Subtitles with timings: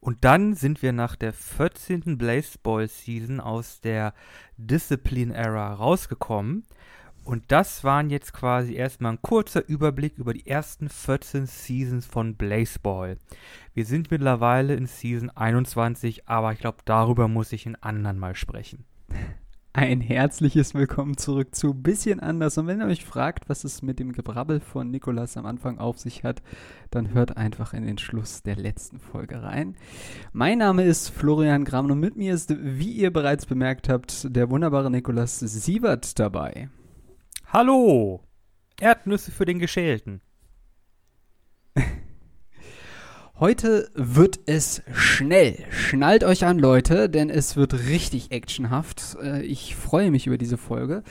[0.00, 2.18] Und dann sind wir nach der 14.
[2.62, 4.14] Ball Season aus der
[4.56, 6.64] Discipline Era rausgekommen.
[7.22, 12.36] Und das waren jetzt quasi erstmal ein kurzer Überblick über die ersten 14 Seasons von
[12.36, 13.18] Ball.
[13.74, 18.34] Wir sind mittlerweile in Season 21, aber ich glaube, darüber muss ich in anderen mal
[18.34, 18.84] sprechen.
[19.72, 22.58] Ein herzliches Willkommen zurück zu Bisschen anders.
[22.58, 25.96] Und wenn ihr euch fragt, was es mit dem Gebrabbel von Nikolas am Anfang auf
[25.96, 26.42] sich hat,
[26.90, 29.76] dann hört einfach in den Schluss der letzten Folge rein.
[30.32, 34.50] Mein Name ist Florian Gramm und mit mir ist, wie ihr bereits bemerkt habt, der
[34.50, 36.68] wunderbare Nikolas Sievert dabei.
[37.46, 38.24] Hallo!
[38.80, 40.20] Erdnüsse für den Geschälten.
[43.40, 45.64] Heute wird es schnell.
[45.70, 49.16] Schnallt euch an, Leute, denn es wird richtig actionhaft.
[49.22, 51.02] Äh, ich freue mich über diese Folge.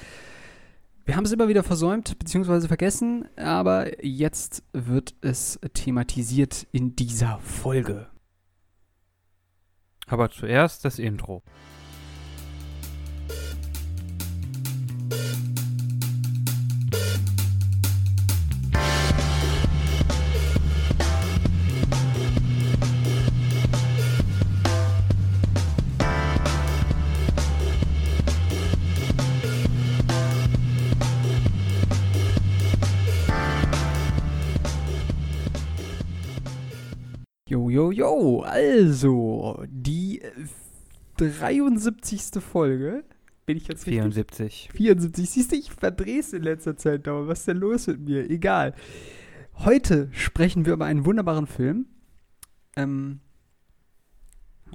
[1.06, 2.68] Wir haben es immer wieder versäumt bzw.
[2.68, 8.10] vergessen, aber jetzt wird es thematisiert in dieser Folge.
[10.06, 11.42] Aber zuerst das Intro.
[37.92, 40.22] Jo, jo, also die
[41.18, 42.42] 73.
[42.42, 43.04] Folge.
[43.46, 44.44] Bin ich jetzt 74.
[44.46, 44.72] Richtig?
[44.74, 45.30] 74.
[45.30, 47.28] Siehst du, ich verdrehe es in letzter Zeit dauernd.
[47.28, 48.30] Was ist denn los mit mir?
[48.30, 48.76] Egal.
[49.56, 51.88] Heute sprechen wir über einen wunderbaren Film.
[52.76, 53.22] Ähm,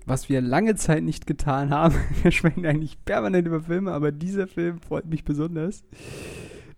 [0.06, 1.94] was wir lange Zeit nicht getan haben.
[2.22, 5.84] Wir sprechen eigentlich permanent über Filme, aber dieser Film freut mich besonders.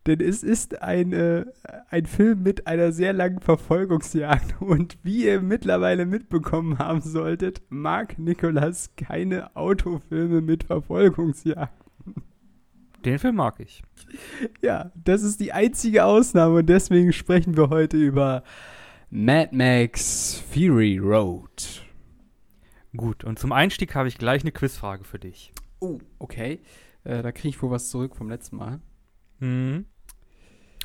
[0.06, 1.44] Denn es ist ein, äh,
[1.90, 4.54] ein Film mit einer sehr langen Verfolgungsjagd.
[4.60, 11.72] Und wie ihr mittlerweile mitbekommen haben solltet, mag Nikolas keine Autofilme mit Verfolgungsjagd.
[13.04, 13.82] Den Film mag ich.
[14.62, 18.42] Ja, das ist die einzige Ausnahme und deswegen sprechen wir heute über
[19.10, 21.84] Mad Max Fury Road.
[22.96, 25.52] Gut, und zum Einstieg habe ich gleich eine Quizfrage für dich.
[25.80, 26.60] Oh, okay.
[27.04, 28.80] Äh, da kriege ich wohl was zurück vom letzten Mal.
[29.38, 29.84] Mhm.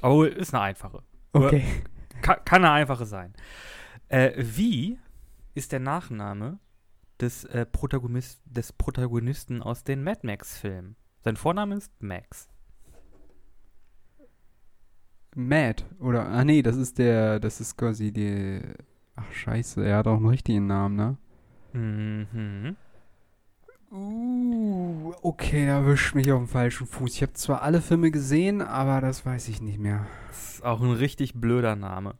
[0.01, 1.03] Oh, ist eine einfache.
[1.34, 1.63] Okay.
[2.22, 3.34] Kann, kann eine einfache sein.
[4.07, 5.00] Äh, wie
[5.56, 6.59] ist der Nachname
[7.19, 10.95] des, äh, Protagonist, des Protagonisten aus den Mad Max-Filmen?
[11.23, 12.47] Sein Vorname ist Max.
[15.35, 16.28] Mad, oder?
[16.28, 18.62] Ah, nee, das ist der, das ist quasi die.
[19.16, 21.18] Ach, scheiße, er hat auch einen richtigen Namen, ne?
[21.73, 22.75] Mhm.
[23.91, 27.16] Uh, okay, da wischt mich auf dem falschen Fuß.
[27.16, 30.07] Ich habe zwar alle Filme gesehen, aber das weiß ich nicht mehr.
[30.29, 32.16] Das ist auch ein richtig blöder Name.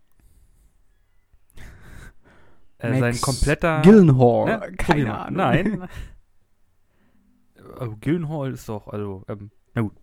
[2.78, 3.82] äh, sein kompletter.
[3.84, 4.46] Gillenhall.
[4.46, 4.72] Ne?
[4.74, 5.38] Keine Ahnung.
[5.38, 5.88] Nein.
[7.80, 9.96] also, Gillenhall ist doch, also, ähm, na gut.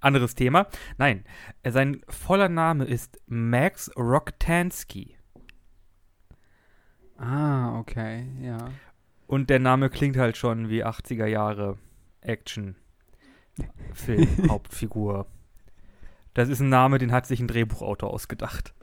[0.00, 0.66] Anderes Thema.
[0.98, 1.22] Nein,
[1.62, 5.16] äh, sein voller Name ist Max Roktansky.
[7.16, 8.70] Ah, okay, ja.
[9.32, 11.78] Und der Name klingt halt schon wie 80er Jahre
[12.20, 12.76] Action.
[13.94, 15.26] Film, Hauptfigur.
[16.34, 18.74] Das ist ein Name, den hat sich ein Drehbuchautor ausgedacht.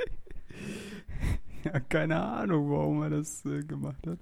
[1.64, 4.18] ja, keine Ahnung, warum er das äh, gemacht hat.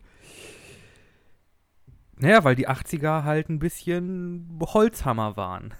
[2.17, 5.73] Naja, weil die 80er halt ein bisschen Holzhammer waren.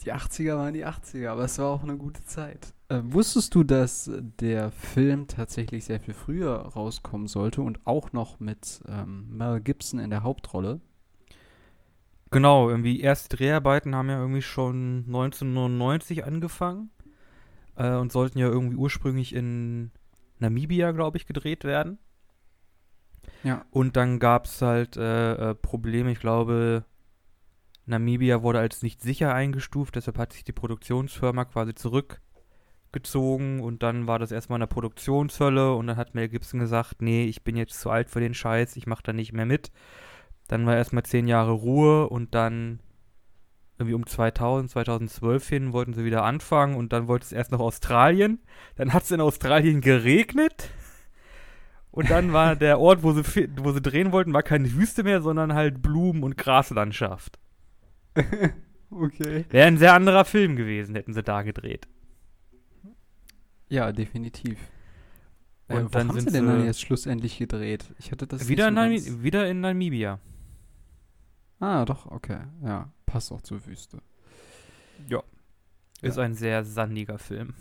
[0.00, 2.74] Die 80er waren die 80er, aber es war auch eine gute Zeit.
[2.92, 8.38] Äh, wusstest du, dass der Film tatsächlich sehr viel früher rauskommen sollte und auch noch
[8.38, 10.80] mit ähm, Mel Gibson in der Hauptrolle?
[12.30, 16.90] Genau, irgendwie erste Dreharbeiten haben ja irgendwie schon 1999 angefangen
[17.76, 19.90] äh, und sollten ja irgendwie ursprünglich in
[20.38, 21.98] Namibia, glaube ich, gedreht werden.
[23.42, 23.64] Ja.
[23.70, 26.84] Und dann gab es halt äh, äh, Probleme, ich glaube,
[27.86, 31.74] Namibia wurde als nicht sicher eingestuft, deshalb hat sich die Produktionsfirma quasi
[32.92, 37.00] zurückgezogen und dann war das erstmal in der Produktionshölle und dann hat Mel Gibson gesagt,
[37.00, 39.70] nee, ich bin jetzt zu alt für den Scheiß, ich mache da nicht mehr mit.
[40.48, 42.80] Dann war erstmal zehn Jahre Ruhe und dann
[43.78, 47.60] irgendwie um 2000, 2012 hin wollten sie wieder anfangen und dann wollte es erst nach
[47.60, 48.40] Australien.
[48.76, 50.70] Dann hat es in Australien geregnet.
[51.90, 55.22] Und dann war der Ort, wo sie, wo sie drehen wollten, war keine Wüste mehr,
[55.22, 57.38] sondern halt Blumen- und Graslandschaft.
[58.90, 59.46] okay.
[59.48, 61.88] Wäre ein sehr anderer Film gewesen, hätten sie da gedreht.
[63.72, 64.58] Ja, definitiv.
[65.68, 67.86] Und wo dann haben sind sie denn dann jetzt schlussendlich gedreht?
[67.98, 70.18] Ich hatte das Wieder, in so ganz- wieder in Namibia.
[71.58, 72.40] Ah, doch, okay.
[72.62, 74.02] Ja, passt auch zur Wüste.
[76.02, 76.22] Ist Ja.
[76.22, 77.54] ein sehr sandiger Film.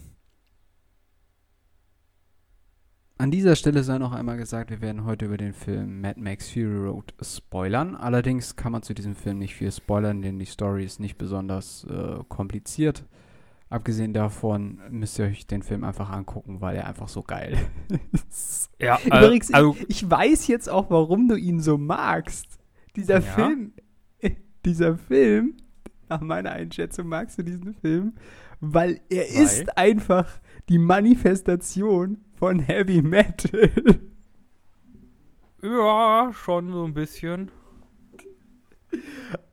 [3.18, 6.50] An dieser Stelle sei noch einmal gesagt, wir werden heute über den Film Mad Max
[6.50, 7.96] Fury Road spoilern.
[7.96, 11.84] Allerdings kann man zu diesem Film nicht viel spoilern, denn die Story ist nicht besonders
[11.86, 13.06] äh, kompliziert.
[13.72, 17.58] Abgesehen davon müsst ihr euch den Film einfach angucken, weil er einfach so geil
[18.12, 18.70] ist.
[18.80, 22.60] Ja, äh, Übrigens, also, ich, ich weiß jetzt auch, warum du ihn so magst.
[22.96, 23.22] Dieser Ja?
[23.22, 23.74] Film,
[24.66, 25.56] dieser Film,
[26.10, 28.14] nach meiner Einschätzung magst du diesen Film,
[28.60, 29.44] weil er Weil?
[29.44, 30.28] ist einfach
[30.68, 33.70] die Manifestation von Heavy Metal.
[35.64, 37.52] ja, schon so ein bisschen.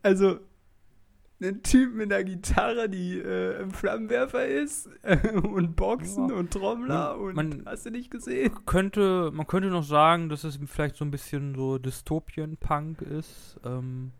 [0.02, 0.40] Also,
[1.40, 4.88] ein Typ mit einer Gitarre, die äh, ein Flammenwerfer ist
[5.42, 6.34] und Boxen Ja.
[6.34, 8.52] und Trommler und man- hast du nicht gesehen?
[8.66, 13.58] Könnte, man könnte noch sagen, dass es vielleicht so ein bisschen so Dystopien-Punk ist.
[13.64, 14.10] Ähm,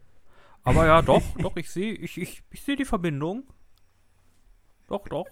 [0.63, 3.45] aber ja, doch, doch, ich sehe ich, ich, ich seh die Verbindung.
[4.89, 5.27] Doch, doch.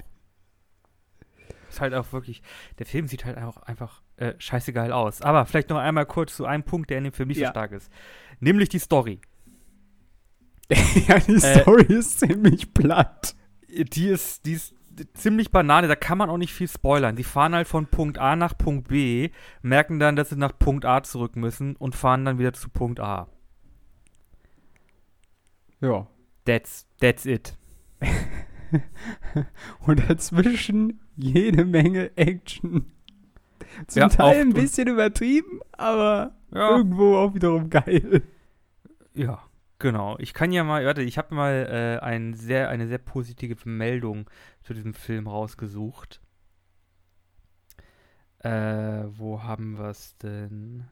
[1.68, 2.42] Ist halt auch wirklich,
[2.78, 5.20] der Film sieht halt auch einfach äh, scheiße geil aus.
[5.22, 7.48] Aber vielleicht noch einmal kurz zu einem Punkt, der in dem Film nicht Ja.
[7.48, 7.90] so stark ist.
[8.40, 9.20] Nämlich die Story.
[11.08, 13.34] ja, die Äh, Story ist ziemlich platt.
[13.68, 14.74] Die ist, die ist
[15.14, 17.16] ziemlich Banane, da kann man auch nicht viel spoilern.
[17.16, 19.30] Die fahren halt von Punkt A nach Punkt B,
[19.62, 23.00] merken dann, dass sie nach Punkt A zurück müssen und fahren dann wieder zu Punkt
[23.00, 23.28] A.
[25.80, 26.06] Ja.
[26.44, 27.56] That's, that's it.
[29.86, 32.92] Und dazwischen jede Menge Action.
[33.86, 38.22] Zum Ja, Teil ein bisschen übertrieben, aber Ja, irgendwo auch wiederum geil.
[39.14, 39.42] ja
[39.78, 40.16] genau.
[40.18, 44.28] Ich kann ja mal, warte, ich habe mal äh, ein sehr, eine sehr positive Meldung
[44.62, 46.20] zu diesem Film rausgesucht.
[48.38, 50.84] Äh, wo haben wir es denn?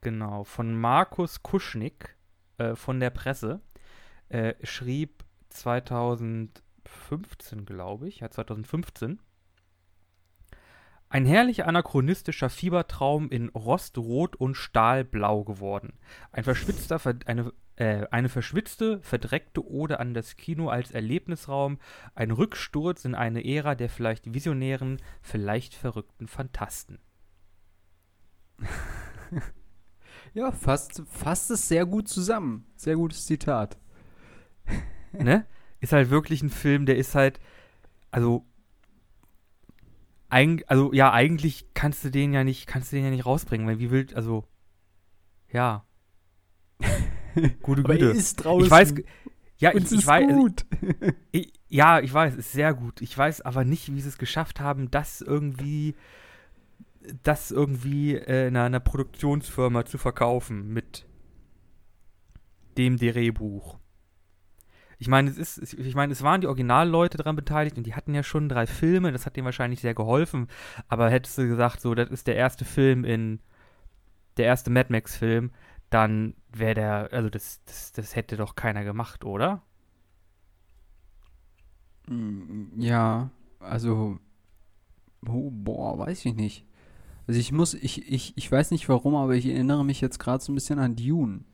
[0.00, 2.16] Genau, von Markus Kuschnick
[2.58, 3.60] äh, von der Presse.
[4.64, 9.20] Schrieb 2015, glaube ich, ja 2015.
[11.08, 15.92] Ein herrlich anachronistischer Fiebertraum in Rostrot und Stahlblau geworden.
[16.32, 21.78] Ein verschwitzter, Ver- eine, äh, eine verschwitzte, verdreckte Ode an das Kino als Erlebnisraum,
[22.14, 26.98] ein Rücksturz in eine Ära der vielleicht visionären, vielleicht verrückten Fantasten.
[30.34, 32.66] Ja, fasst, fasst es sehr gut zusammen.
[32.74, 33.78] Sehr gutes Zitat.
[35.12, 35.46] ne?
[35.80, 37.40] Ist halt wirklich ein Film, der ist halt,
[38.10, 38.44] also,
[40.28, 43.78] also ja, eigentlich kannst du den ja nicht, kannst du den ja nicht rausbringen, weil
[43.78, 44.44] wie wild, also,
[45.52, 45.84] ja.
[47.62, 48.06] Gute Aber Güte.
[48.06, 48.64] er ist draußen.
[48.64, 48.94] Ich weiß,
[49.58, 50.66] ja, ich, es ich ist weiß, gut.
[51.32, 53.00] ich, ja, ich weiß, ist sehr gut.
[53.00, 55.94] Ich weiß aber nicht, wie sie es geschafft haben, das irgendwie,
[57.22, 61.06] das irgendwie äh, einer, einer Produktionsfirma zu verkaufen mit
[62.76, 63.78] dem Drehbuch.
[64.98, 68.14] Ich meine, es ist, ich meine, es waren die Originalleute daran beteiligt und die hatten
[68.14, 70.48] ja schon drei Filme, das hat denen wahrscheinlich sehr geholfen.
[70.88, 73.40] Aber hättest du gesagt, so, das ist der erste Film in,
[74.36, 75.50] der erste Mad Max-Film,
[75.94, 79.62] dann wäre der, also das, das, das hätte doch keiner gemacht, oder?
[82.08, 83.30] Mm, Ja,
[83.60, 84.18] also,
[85.26, 86.66] oh, boah, weiß ich nicht.
[87.26, 90.42] Also ich muss, ich, ich, ich weiß nicht warum, aber ich erinnere mich jetzt gerade
[90.44, 91.44] so ein bisschen an Dune.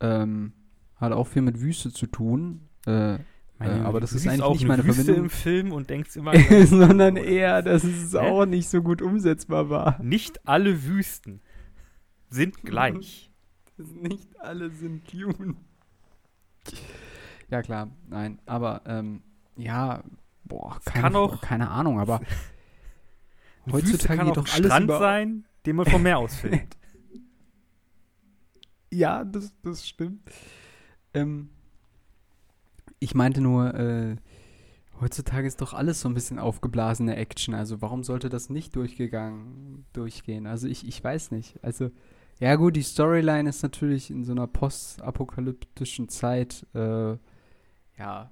[0.00, 0.52] Ähm,
[0.96, 2.68] hat auch viel mit Wüste zu tun.
[2.86, 3.18] Äh,
[3.58, 5.24] Meine, Äh, aber das ist eigentlich auch nicht eine meine Wüste Verbindung.
[5.24, 6.32] im Film und denkst immer,
[6.66, 8.18] sondern eher, dass es Hä?
[8.18, 10.02] auch nicht so gut umsetzbar war.
[10.02, 11.40] nicht alle Wüsten
[12.30, 13.25] sind gleich.
[14.00, 15.54] Nicht alle sind Dune.
[17.50, 19.22] Ja, klar, nein, aber, ähm,
[19.56, 20.02] ja,
[20.44, 22.20] boah, keine, kann auch- keine Ahnung, aber
[23.70, 26.76] heutzutage kann geht doch ein alles Strand sein, den man vom Meer aus filmt.
[28.92, 30.22] Ja, das, das stimmt.
[31.14, 31.50] Ähm,
[32.98, 34.16] ich meinte nur, äh,
[35.00, 37.54] heutzutage ist doch alles so ein bisschen aufgeblasene Action.
[37.54, 40.46] Also warum sollte das nicht durchgegangen, durchgehen?
[40.46, 41.62] Also ich, ich weiß nicht.
[41.62, 41.90] Also,
[42.38, 47.16] ja gut, die Storyline ist natürlich in so einer postapokalyptischen Zeit, äh,
[47.98, 48.30] ja.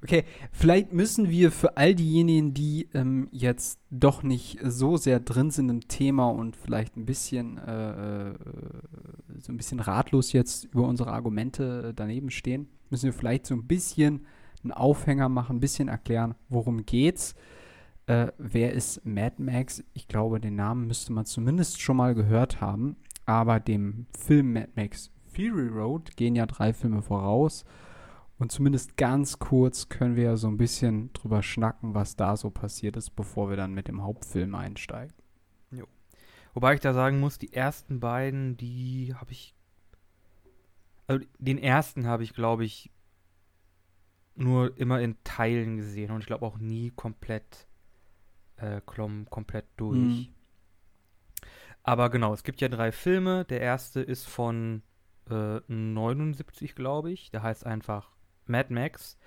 [0.00, 5.50] Okay, vielleicht müssen wir für all diejenigen, die ähm, jetzt doch nicht so sehr drin
[5.50, 8.34] sind im Thema und vielleicht ein bisschen äh, äh,
[9.40, 13.66] so ein bisschen ratlos jetzt über unsere Argumente daneben stehen, müssen wir vielleicht so ein
[13.66, 14.24] bisschen
[14.62, 17.34] einen Aufhänger machen, ein bisschen erklären, worum geht's.
[18.08, 19.84] Äh, wer ist Mad Max?
[19.92, 22.96] Ich glaube, den Namen müsste man zumindest schon mal gehört haben.
[23.26, 27.64] Aber dem Film Mad Max Fury Road gehen ja drei Filme voraus.
[28.38, 32.50] Und zumindest ganz kurz können wir ja so ein bisschen drüber schnacken, was da so
[32.50, 35.14] passiert ist, bevor wir dann mit dem Hauptfilm einsteigen.
[36.58, 39.54] Wobei ich da sagen muss, die ersten beiden, die habe ich.
[41.06, 42.90] Also den ersten habe ich, glaube ich,
[44.34, 47.67] nur immer in Teilen gesehen und ich glaube auch nie komplett
[48.58, 49.98] äh, Klom komplett durch.
[49.98, 50.28] Mhm.
[51.82, 53.44] Aber genau, es gibt ja drei Filme.
[53.46, 54.82] Der erste ist von
[55.30, 57.30] äh, 79, glaube ich.
[57.30, 58.10] Der heißt einfach
[58.46, 59.18] Mad Max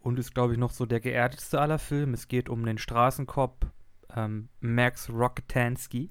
[0.00, 2.14] und ist, glaube ich, noch so der geerdetste aller Filme.
[2.14, 3.66] Es geht um den Straßenkopf
[4.16, 6.10] ähm, Max Rocketansky,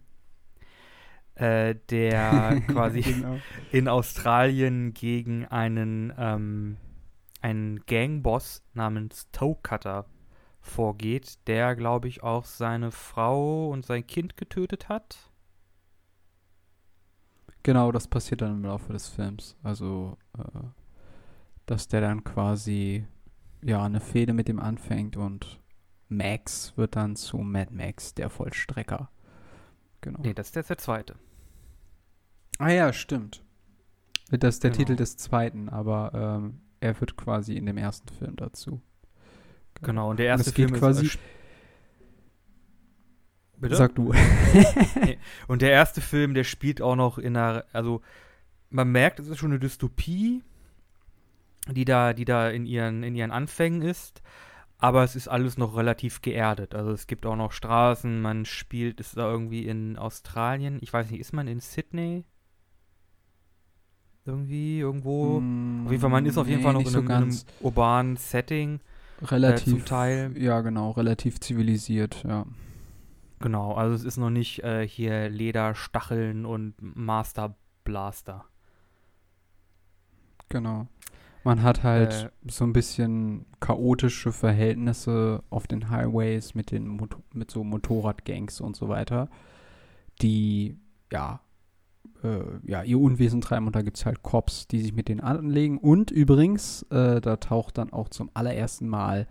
[1.36, 3.40] äh, der quasi genau.
[3.72, 6.78] in Australien gegen einen, ähm,
[7.42, 10.06] einen Gangboss namens Toe Cutter
[10.62, 15.32] vorgeht, der, glaube ich, auch seine Frau und sein Kind getötet hat.
[17.64, 19.56] Genau, das passiert dann im Laufe des Films.
[19.64, 20.42] Also, äh,
[21.66, 23.06] dass der dann quasi
[23.64, 25.60] ja eine Fehde mit ihm anfängt und
[26.08, 29.12] Max wird dann zu Mad Max, der Vollstrecker.
[30.02, 30.20] Genau.
[30.24, 31.16] Nee, das ist jetzt der zweite.
[32.58, 33.44] Ah ja, stimmt.
[34.32, 34.78] Das ist der Genau.
[34.80, 38.82] Titel des zweiten, aber ähm, er wird quasi in dem ersten Film dazu.
[39.82, 41.16] Genau, und der Und erste geht Film quasi- ist.
[41.16, 41.20] Äh,
[43.62, 43.76] Bitte?
[43.76, 44.14] Sag du.
[45.50, 48.02] Und der erste Film, der spielt auch noch in einer, also
[48.70, 50.42] man merkt, es ist schon eine Dystopie,
[51.70, 54.22] die da, die da in ihren, in ihren Anfängen ist,
[54.78, 56.74] aber es ist alles noch relativ geerdet.
[56.74, 61.10] Also es gibt auch noch Straßen, man spielt, ist da irgendwie in Australien, ich weiß
[61.12, 62.24] nicht, ist man in Sydney?
[64.26, 65.38] Irgendwie, irgendwo.
[65.38, 67.14] auf jeden Fall, man ist auf jeden Mm, Nee, Fall noch in so einem, in
[67.14, 68.80] einem urbanen Setting.
[69.22, 69.74] Relativ.
[69.74, 70.34] zum Teil.
[70.38, 72.46] Ja, genau, relativ zivilisiert, ja.
[73.40, 78.46] Genau, also es ist noch nicht äh, hier Leder, Stacheln und Master Blaster.
[80.50, 80.88] Genau.
[81.44, 82.12] Man hat halt
[82.46, 88.60] Äh, so ein bisschen chaotische Verhältnisse auf den Highways mit den Moto mit so Motorradgangs
[88.60, 89.30] und so weiter,
[90.22, 90.78] die
[91.12, 91.40] ja
[92.24, 95.22] äh, ja ihr Unwesen treiben und da gibt es halt Cops, die sich mit denen
[95.22, 99.28] anlegen und übrigens äh, da taucht dann auch zum allerersten Mal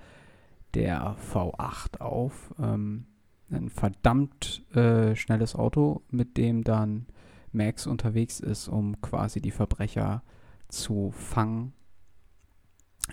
[0.75, 3.07] der V8 auf, ähm,
[3.51, 7.07] ein verdammt äh, schnelles Auto, mit dem dann
[7.53, 10.23] Max unterwegs ist, um quasi die Verbrecher
[10.69, 11.73] zu fangen,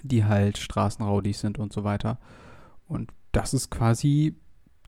[0.04, 2.20] die halt Straßenraudis sind und so weiter.
[2.86, 4.36] Und das ist quasi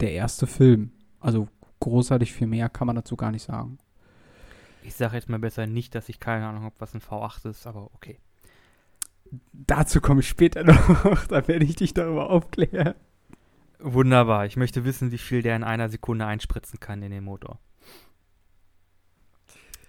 [0.02, 0.92] der erste Film.
[1.20, 1.48] Also
[1.80, 3.78] großartig viel mehr kann man dazu gar nicht sagen.
[4.88, 7.68] Ich sage jetzt mal besser nicht, dass ich keine Ahnung habe, was ein V8 ist,
[7.68, 8.20] aber okay.
[9.52, 12.96] Dazu komme ich später noch, da werde ich dich darüber aufklären.
[13.80, 14.46] Wunderbar.
[14.46, 17.60] Ich möchte wissen, wie viel der in einer Sekunde einspritzen kann in den Motor.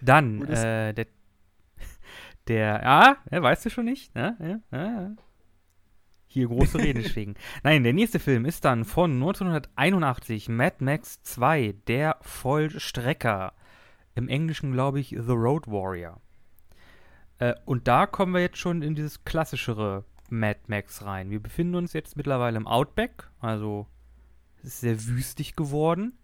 [0.01, 1.07] Dann, äh, der,
[2.47, 4.13] der, ah, ja, weißt du schon nicht?
[4.15, 5.11] Ja, ja, ja, ja.
[6.27, 7.35] Hier große Rede schwingen.
[7.63, 13.53] Nein, der nächste Film ist dann von 1981, Mad Max 2, der Vollstrecker.
[14.19, 16.19] Im Englischen, glaube ich, The Road Warrior.
[17.37, 21.29] Äh, und da kommen wir jetzt schon in dieses klassischere Mad Max rein.
[21.29, 23.87] Wir befinden uns jetzt mittlerweile im Outback, also
[24.57, 26.17] es ist sehr wüstig geworden.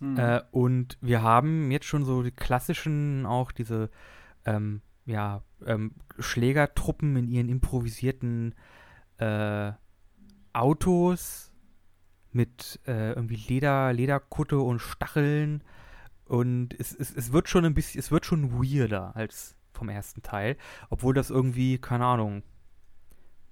[0.00, 0.18] Mhm.
[0.18, 3.90] Äh, und wir haben jetzt schon so die klassischen, auch diese
[4.44, 8.54] ähm, ja, ähm, Schlägertruppen in ihren improvisierten
[9.18, 9.72] äh,
[10.52, 11.51] Autos
[12.32, 15.62] mit äh, irgendwie Leder, Lederkutte und Stacheln.
[16.26, 20.22] Und es, es, es wird schon ein bisschen, es wird schon weirder als vom ersten
[20.22, 20.56] Teil.
[20.90, 22.42] Obwohl das irgendwie, keine Ahnung,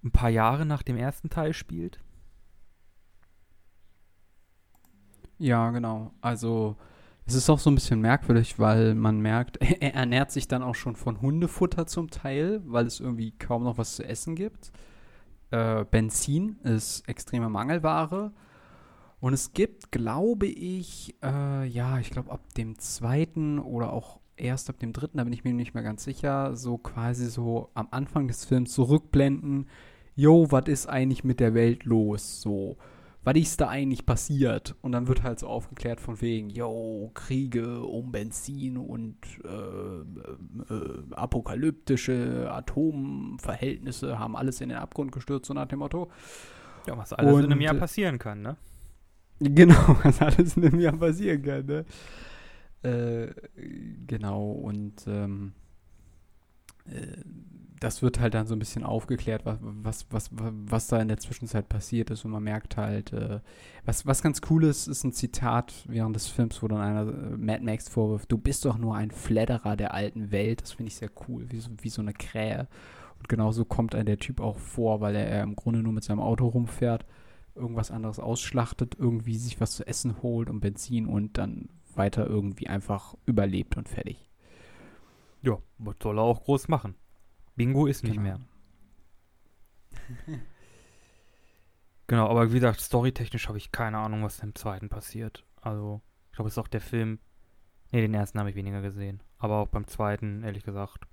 [0.02, 2.00] ein paar Jahre nach dem ersten Teil spielt.
[5.38, 6.12] Ja, genau.
[6.20, 6.76] Also
[7.26, 10.74] es ist auch so ein bisschen merkwürdig, weil man merkt, er ernährt sich dann auch
[10.74, 14.72] schon von Hundefutter zum Teil, weil es irgendwie kaum noch was zu essen gibt.
[15.50, 18.32] Äh, Benzin ist extreme Mangelware.
[19.20, 24.70] Und es gibt, glaube ich, äh, ja, ich glaube ab dem zweiten oder auch erst
[24.70, 27.88] ab dem dritten, da bin ich mir nicht mehr ganz sicher, so quasi so am
[27.90, 29.68] Anfang des Films zurückblenden,
[30.14, 32.40] yo, was ist eigentlich mit der Welt los?
[32.40, 32.76] So,
[33.22, 34.74] was ist da eigentlich passiert?
[34.80, 41.02] Und dann wird halt so aufgeklärt von wegen, yo, Kriege um Benzin und äh, äh,
[41.12, 46.10] apokalyptische Atomverhältnisse haben alles in den Abgrund gestürzt, so nach dem Motto.
[46.86, 48.56] Ja, was alles in einem Und, Jahr äh, passieren kann, ne?
[49.40, 51.84] Genau, was alles in einem Jahr passieren kann, ne?
[52.82, 53.28] Äh,
[54.06, 55.52] genau, und ähm,
[56.86, 57.22] äh,
[57.80, 60.30] das wird halt dann so ein bisschen aufgeklärt, was, was, was,
[60.66, 62.26] was da in der Zwischenzeit passiert ist.
[62.26, 63.40] Und man merkt halt, äh,
[63.86, 67.36] was, was ganz cool ist, ist ein Zitat während des Films, wo dann einer äh,
[67.38, 70.60] Mad Max vorwirft, du bist doch nur ein Fledderer der alten Welt.
[70.60, 72.68] Das finde ich sehr cool, wie so, wie so eine Krähe.
[73.18, 76.04] Und genauso kommt einem der Typ auch vor, weil er, er im Grunde nur mit
[76.04, 77.06] seinem Auto rumfährt,
[77.54, 82.68] irgendwas anderes ausschlachtet, irgendwie sich was zu essen holt und Benzin und dann weiter irgendwie
[82.68, 84.28] einfach überlebt und fertig.
[85.42, 86.94] Ja, was soll er auch groß machen?
[87.56, 88.22] Bingo ist nicht Genau.
[88.22, 88.40] mehr.
[92.06, 95.44] Genau, aber wie gesagt, storytechnisch habe ich keine Ahnung, was im zweiten passiert.
[95.60, 97.20] Also, ich glaube, es ist auch der Film.
[97.92, 99.22] Ne, den ersten habe ich weniger gesehen.
[99.38, 101.06] Aber auch beim zweiten, ehrlich gesagt.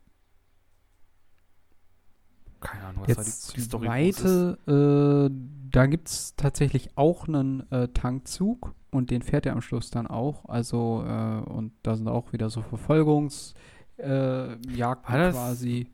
[2.60, 5.36] Keine Ahnung, was Jetzt da die, die Story zweite, äh,
[5.72, 10.08] da gibt es tatsächlich auch einen äh, Tankzug und den fährt er am Schluss dann
[10.08, 10.46] auch.
[10.46, 13.58] Also, äh, und da sind auch wieder so Verfolgungsjagden
[13.98, 15.92] äh, Jagden War das- quasi.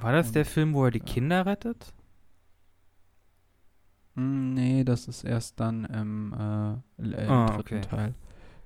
[0.00, 1.92] War das der Und- Film, wo er die Kinder rettet?
[4.14, 7.80] Hm, nee, das ist erst dann im, äh, im Ah, dritten okay.
[7.82, 8.14] Teil.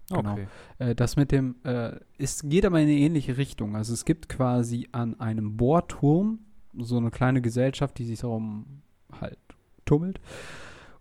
[0.08, 0.32] Genau.
[0.32, 0.46] Okay.
[0.78, 3.76] Äh, das mit dem, äh, es geht aber in eine ähnliche Richtung.
[3.76, 6.40] Also es gibt quasi an einem Bohrturm
[6.78, 8.82] so eine kleine Gesellschaft, die sich darum
[9.20, 9.38] halt
[9.84, 10.20] tummelt.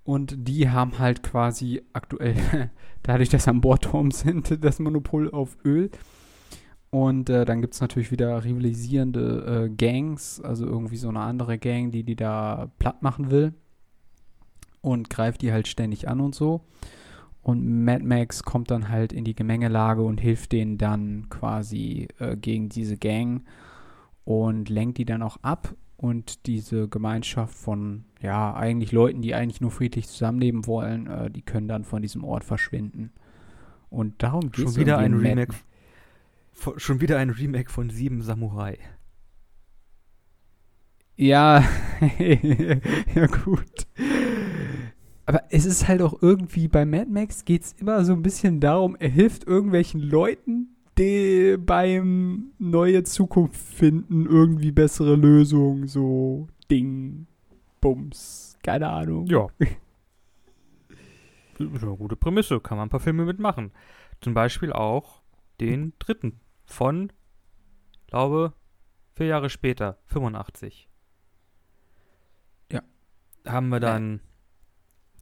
[0.04, 2.72] Und die haben halt quasi aktuell,
[3.04, 5.92] dadurch, dass sie am Bohrturm sind, das Monopol auf Öl.
[6.92, 11.60] Und äh, dann gibt es natürlich wieder rivalisierende äh, Gangs, also irgendwie so eine andere
[11.60, 13.54] Gang, die die da platt machen will.
[14.82, 16.62] Und greift die halt ständig an und so.
[17.42, 22.36] Und Mad Max kommt dann halt in die Gemengelage und hilft denen dann quasi äh,
[22.36, 23.44] gegen diese Gang
[24.26, 25.76] und lenkt die dann auch ab.
[25.98, 31.42] Und diese Gemeinschaft von, ja, eigentlich Leuten, die eigentlich nur friedlich zusammenleben wollen, äh, die
[31.42, 33.12] können dann von diesem Ort verschwinden.
[33.90, 35.54] Und darum geht Schon wieder ein Remake.
[36.54, 38.78] Von- Schon wieder ein Remake von Sieben Samurai.
[41.18, 41.64] Ja,
[43.16, 43.88] ja gut.
[45.26, 48.60] Aber es ist halt auch irgendwie, bei Mad Max geht es immer so ein bisschen
[48.62, 57.28] darum, er hilft irgendwelchen Leuten, die beim neue Zukunft finden, irgendwie bessere Lösungen, so Ding,
[57.82, 59.26] Bums, keine Ahnung.
[59.28, 59.48] Ja.
[61.60, 63.72] Eine gute Prämisse, kann man ein paar Filme mitmachen.
[64.22, 65.22] Zum Beispiel auch
[65.60, 67.12] den dritten von,
[68.08, 68.54] glaube,
[69.14, 70.90] vier Jahre später, 85.
[72.72, 72.82] Ja.
[73.46, 74.22] Haben wir dann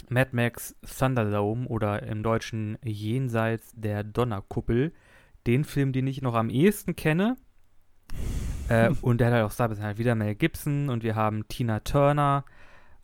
[0.09, 4.93] Mad Max Thunderdome oder im Deutschen Jenseits der Donnerkuppel.
[5.47, 7.37] Den Film, den ich noch am ehesten kenne.
[8.69, 11.79] äh, und der hat halt auch Star halt wieder Mel Gibson und wir haben Tina
[11.79, 12.45] Turner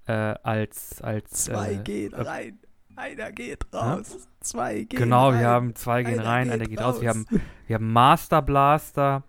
[0.05, 2.59] äh, als, als Zwei äh, gehen äh, rein,
[2.95, 4.27] einer geht raus.
[4.41, 5.39] Zwei gehen Genau, rein.
[5.39, 7.01] wir haben zwei gehen einer rein, geht einer geht raus.
[7.01, 7.25] Wir haben,
[7.67, 9.23] wir haben Master Blaster.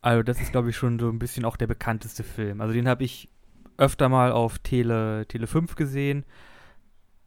[0.00, 2.60] Also das ist, glaube ich, schon so ein bisschen auch der bekannteste Film.
[2.60, 3.30] Also den habe ich
[3.78, 6.24] öfter mal auf Tele, Tele 5 gesehen.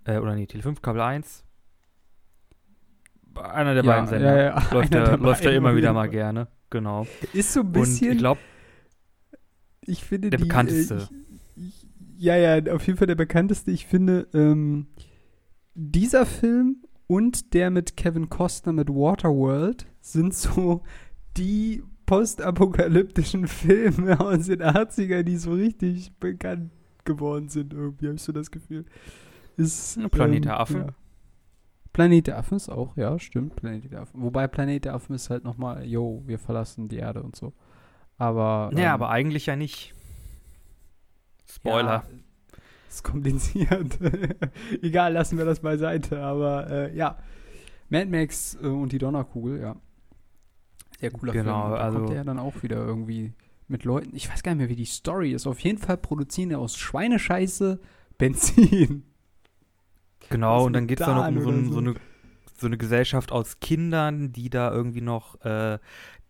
[0.03, 1.44] Äh, oder nee, Tele 5 Kabel 1.
[3.35, 4.35] Einer der Ja, beiden Sender.
[4.37, 6.47] ja, ja, Läuft er läuft er immer wieder mal gerne.
[6.69, 7.07] Genau.
[7.33, 8.11] Ist so ein Und bisschen.
[8.13, 8.39] ich glaube,
[9.81, 10.95] Ich finde Der die, bekannteste.
[10.95, 13.71] Äh, ich, ich, ja, ja, auf jeden Fall der bekannteste.
[13.71, 14.87] Ich finde, ähm,
[15.73, 20.81] dieser Film und der mit Kevin Costner mit Waterworld sind so
[21.37, 26.71] die postapokalyptischen Filme aus den 80ern, die so richtig bekannt
[27.03, 27.73] geworden sind.
[27.73, 28.85] Irgendwie habe ich so das Gefühl.
[29.57, 30.77] Ist, Planet ähm, Affen.
[30.81, 30.87] Ja.
[31.95, 33.55] Planet der Affen ist auch, ja, stimmt.
[33.55, 34.21] Planet der Affen.
[34.21, 37.53] Wobei Planet der Affen ist halt nochmal, yo, wir verlassen die Erde und so.
[38.17, 38.69] Aber.
[38.73, 39.93] ja, ähm, aber eigentlich ja nicht.
[41.49, 42.03] Spoiler.
[42.03, 42.57] Ja,
[42.89, 43.97] ist kompliziert.
[44.81, 46.19] Egal, lassen wir das beiseite.
[46.19, 47.17] Aber äh, ja,
[47.87, 49.77] Mad Max äh, und die Donnerkugel, ja.
[50.99, 51.75] Sehr cooler Genau, Film.
[51.75, 53.31] Da also- kommt er dann auch wieder irgendwie
[53.69, 54.13] mit Leuten.
[54.17, 55.47] Ich weiß gar nicht mehr, wie die Story ist.
[55.47, 57.79] Auf jeden Fall produzieren er aus Schweinescheiße
[58.17, 59.05] Benzin.
[60.29, 61.77] Genau, und dann geht es da noch um so, so, so.
[61.79, 61.95] eine,
[62.57, 65.79] so eine Gesellschaft aus Kindern, die da irgendwie noch, äh,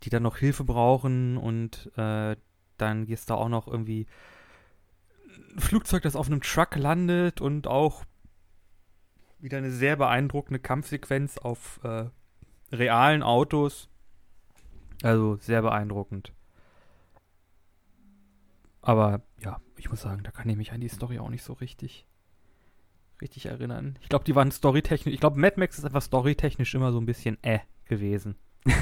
[0.04, 2.36] die da noch Hilfe brauchen und äh,
[2.78, 4.08] dann geht es da auch noch irgendwie
[5.56, 8.04] ein Flugzeug, das auf einem Truck landet und auch
[9.40, 12.06] wieder eine sehr beeindruckende Kampfsequenz auf äh,
[12.72, 13.90] realen Autos.
[15.04, 16.34] Also sehr beeindruckend.
[18.82, 21.54] Aber ja, ich muss sagen, da kann ich mich an die Story auch nicht so
[21.54, 22.08] richtig
[23.22, 23.98] richtig erinnern.
[24.02, 25.14] Ich glaube, die waren storytechnisch.
[25.14, 28.36] Ich glaube, Mad Max ist einfach storytechnisch immer so ein bisschen äh gewesen.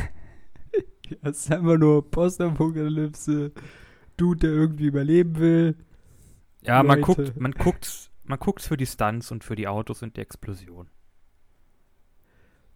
[1.21, 3.51] Das ist einfach nur Postapokalypse.
[4.17, 5.75] Dude, der irgendwie überleben will.
[6.61, 10.15] Ja, man guckt, man guckt, man guckt's für die Stunts und für die Autos und
[10.17, 10.87] die Explosion.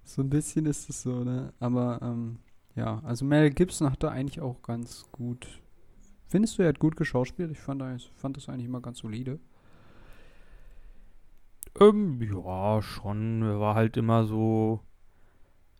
[0.04, 1.54] So ein bisschen ist es so, ne?
[1.60, 2.39] Aber, ähm,
[2.76, 5.48] ja, also Mel Gibson hat da eigentlich auch ganz gut.
[6.28, 7.52] Findest du, er hat gut geschauspielt?
[7.52, 7.84] Ich fand,
[8.15, 9.39] fand das eigentlich immer ganz solide.
[11.80, 13.42] Ähm, ja, schon.
[13.44, 14.82] Er war halt immer so,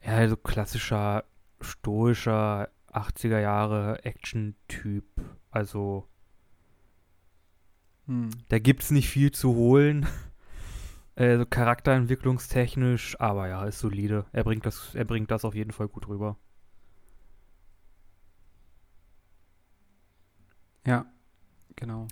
[0.04, 1.24] ja, so klassischer,
[1.62, 5.06] stoischer 80er Jahre Action-Typ.
[5.52, 6.08] Also,
[8.08, 8.30] Hm.
[8.50, 10.08] da gibt's nicht viel zu holen.
[11.16, 14.26] Äh, so charakterentwicklungstechnisch, aber ja, ist solide.
[14.32, 16.38] Er bringt das, er bringt das auf jeden Fall gut rüber.
[20.86, 21.06] Ja,
[21.76, 22.08] genau.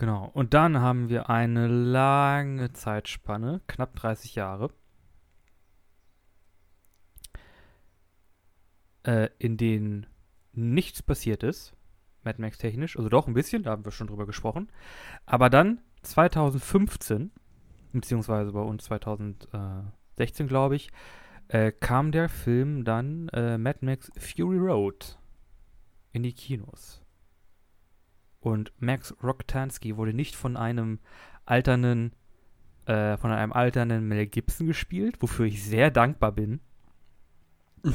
[0.00, 0.30] Genau.
[0.32, 4.70] Und dann haben wir eine lange Zeitspanne, knapp 30 Jahre,
[9.02, 10.06] äh, in denen
[10.54, 11.76] nichts passiert ist,
[12.22, 12.96] Mad Max technisch.
[12.96, 14.72] Also doch ein bisschen, da haben wir schon drüber gesprochen.
[15.26, 17.30] Aber dann 2015,
[17.92, 20.90] beziehungsweise bei uns 2016, glaube ich,
[21.48, 25.18] äh, kam der Film dann äh, Mad Max Fury Road
[26.12, 26.99] in die Kinos.
[28.40, 30.98] Und Max Roktansky wurde nicht von einem
[31.44, 32.12] alternden,
[32.86, 36.60] äh, von einem alternden Mel Gibson gespielt, wofür ich sehr dankbar bin,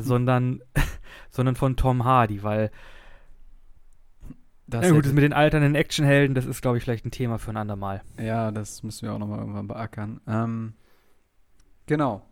[0.00, 0.62] sondern,
[1.30, 2.70] sondern von Tom Hardy, weil
[4.66, 7.38] Das ja, gut, das mit den alternden Actionhelden, das ist, glaube ich, vielleicht ein Thema
[7.38, 8.02] für ein andermal.
[8.18, 10.20] Ja, das müssen wir auch nochmal irgendwann beackern.
[10.26, 10.74] Ähm,
[11.86, 12.22] genau.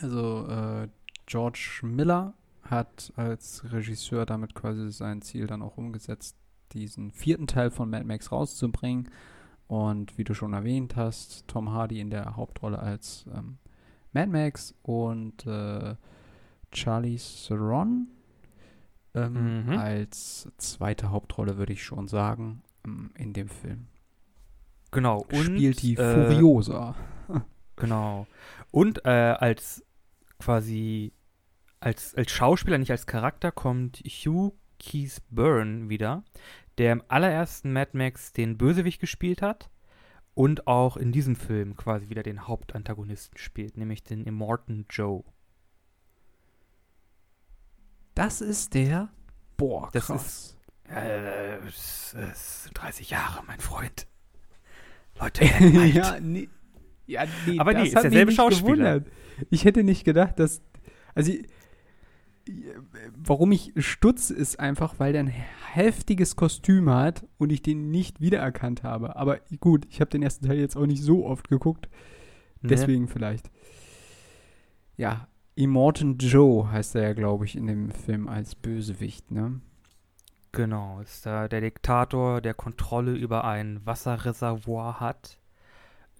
[0.00, 0.88] Also äh,
[1.26, 6.36] George Miller hat als Regisseur damit quasi sein Ziel dann auch umgesetzt,
[6.72, 9.10] diesen vierten Teil von Mad Max rauszubringen.
[9.66, 13.58] Und wie du schon erwähnt hast, Tom Hardy in der Hauptrolle als ähm,
[14.12, 15.96] Mad Max und äh,
[16.70, 18.08] Charlie Theron
[19.14, 19.78] ähm, Mhm.
[19.78, 23.86] als zweite Hauptrolle, würde ich schon sagen, ähm, in dem Film
[24.90, 25.24] Genau.
[25.32, 26.94] Und, spielt die äh, Furiosa.
[27.76, 28.26] Genau.
[28.70, 29.82] Und äh, als
[30.38, 31.12] quasi
[31.82, 36.24] als, als Schauspieler, nicht als Charakter, kommt Hugh Keith Byrne wieder,
[36.78, 39.70] der im allerersten Mad Max den Bösewicht gespielt hat
[40.34, 45.24] und auch in diesem Film quasi wieder den Hauptantagonisten spielt, nämlich den Immortan Joe.
[48.14, 49.10] Das ist der.
[49.56, 50.56] Boah, Das krass.
[50.88, 54.06] Äh, es, es sind 30 Jahre, mein Freund.
[55.18, 55.44] Leute,
[55.94, 56.48] ja, nee.
[57.06, 58.98] Ja, nee, Aber nee, das ist derselbe Schauspieler.
[59.00, 59.06] gewundert.
[59.50, 60.62] Ich hätte nicht gedacht, dass.
[61.14, 61.32] Also,
[63.16, 65.28] warum ich stutze, ist einfach, weil der ein
[65.72, 69.16] heftiges Kostüm hat und ich den nicht wiedererkannt habe.
[69.16, 71.88] Aber gut, ich habe den ersten Teil jetzt auch nicht so oft geguckt.
[72.62, 73.50] Deswegen vielleicht.
[74.96, 79.60] Ja, Immortan Joe heißt er ja, glaube ich, in dem Film als Bösewicht, ne?
[80.52, 85.38] Genau, ist da der Diktator, der Kontrolle über ein Wasserreservoir hat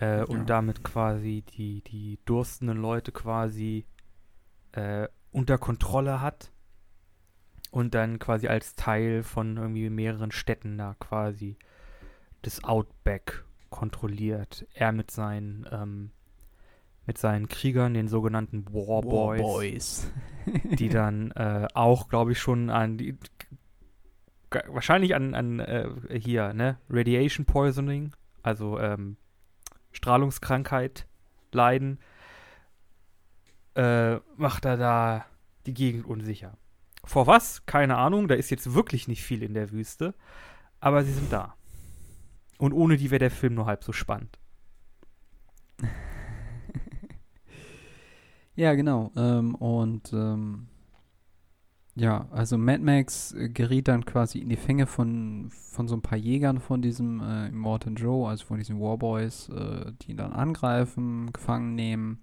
[0.00, 0.24] äh, Ja.
[0.24, 3.84] und damit quasi die, die durstenden Leute quasi
[4.72, 6.52] äh, unter Kontrolle hat
[7.70, 11.56] und dann quasi als Teil von irgendwie mehreren Städten da quasi
[12.42, 14.66] das Outback kontrolliert.
[14.74, 16.10] Er mit seinen ähm,
[17.06, 20.08] mit seinen Kriegern, den sogenannten War Boys
[20.64, 23.18] die dann äh, auch, glaube ich, schon an die
[24.68, 29.16] wahrscheinlich an, an äh, hier, ne, Radiation Poisoning, also ähm,
[29.92, 31.06] Strahlungskrankheit
[31.52, 31.98] leiden,
[33.74, 35.26] äh, macht er da
[35.66, 36.56] die Gegend unsicher.
[37.04, 37.66] Vor was?
[37.66, 40.14] Keine Ahnung, da ist jetzt wirklich nicht viel in der Wüste,
[40.80, 41.54] aber sie sind da.
[42.58, 44.38] Und ohne die wäre der Film nur halb so spannend.
[48.54, 49.10] Ja, genau.
[49.16, 50.66] Ähm, und ähm,
[51.94, 56.18] ja, also Mad Max geriet dann quasi in die Fänge von, von so ein paar
[56.18, 61.32] Jägern von diesem äh, Immortan Joe, also von diesen Warboys, äh, die ihn dann angreifen,
[61.32, 62.22] gefangen nehmen.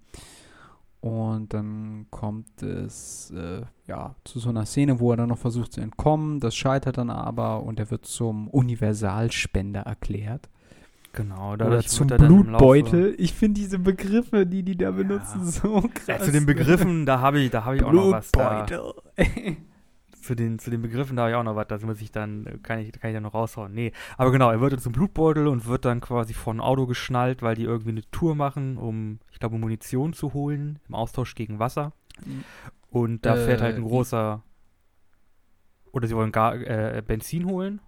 [1.00, 5.72] Und dann kommt es äh, ja zu so einer Szene, wo er dann noch versucht
[5.72, 6.40] zu entkommen.
[6.40, 10.50] Das scheitert dann aber und er wird zum Universalspender erklärt.
[11.12, 13.14] Genau, Oder zum Blutbeutel.
[13.18, 16.06] Ich finde diese Begriffe, die die da benutzen, so krass.
[16.06, 18.30] Ja, zu den Begriffen, da habe ich, da habe ich auch noch was.
[18.30, 18.94] Blutbeutel.
[20.20, 21.68] zu, den, zu den Begriffen, da habe ich auch noch was.
[21.68, 23.72] Das muss ich dann, kann ich, kann ich ja noch raushauen.
[23.72, 26.86] Nee, aber genau, er wird dann zum Blutbeutel und wird dann quasi vor ein Auto
[26.86, 31.34] geschnallt, weil die irgendwie eine Tour machen, um, ich glaube, Munition zu holen, im Austausch
[31.34, 31.92] gegen Wasser.
[32.90, 34.42] Und da fährt halt ein Äh, großer.
[35.92, 37.80] Oder sie wollen gar, äh, Benzin holen.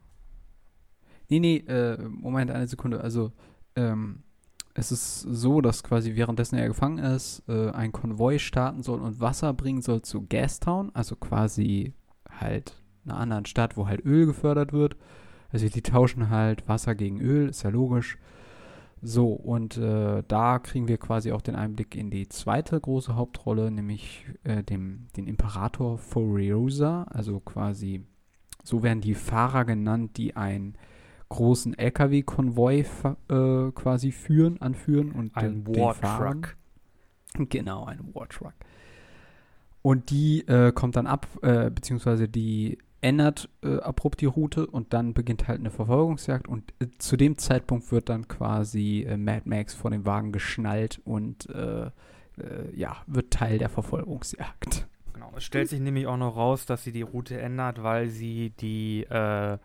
[1.29, 3.01] Nee, nee, äh, Moment, eine Sekunde.
[3.01, 3.33] Also,
[3.77, 4.23] ähm,
[4.75, 9.21] es ist so, dass quasi währenddessen er gefangen ist, äh, ein Konvoi starten soll und
[9.21, 11.93] Wasser bringen soll zu Gastown, also quasi
[12.41, 14.97] halt einer anderen Stadt, wo halt Öl gefördert wird.
[15.51, 18.19] Also die tauschen halt Wasser gegen Öl, ist ja logisch.
[19.05, 23.73] So, und äh, da kriegen wir quasi auch den Einblick in die zweite große Hauptrolle,
[23.73, 28.07] nämlich äh, dem, den Imperator Furiosa, also quasi,
[28.63, 30.77] so werden die Fahrer genannt, die einen
[31.31, 32.85] großen LKW-Konvoi
[33.29, 36.57] äh, quasi führen, anführen und Ein den, War Truck.
[37.35, 38.55] Genau, ein War Truck.
[39.83, 44.93] Und die äh, kommt dann ab, äh, beziehungsweise die ändert äh, abrupt die Route und
[44.93, 49.43] dann beginnt halt eine Verfolgungsjagd und äh, zu dem Zeitpunkt wird dann quasi äh, Mad
[49.45, 51.91] Max vor dem Wagen geschnallt und äh, äh,
[52.75, 54.87] ja, wird Teil der Verfolgungsjagd.
[55.13, 55.33] Genau.
[55.37, 59.05] Es stellt sich nämlich auch noch raus, dass sie die Route ändert, weil sie die,
[59.11, 59.59] äh,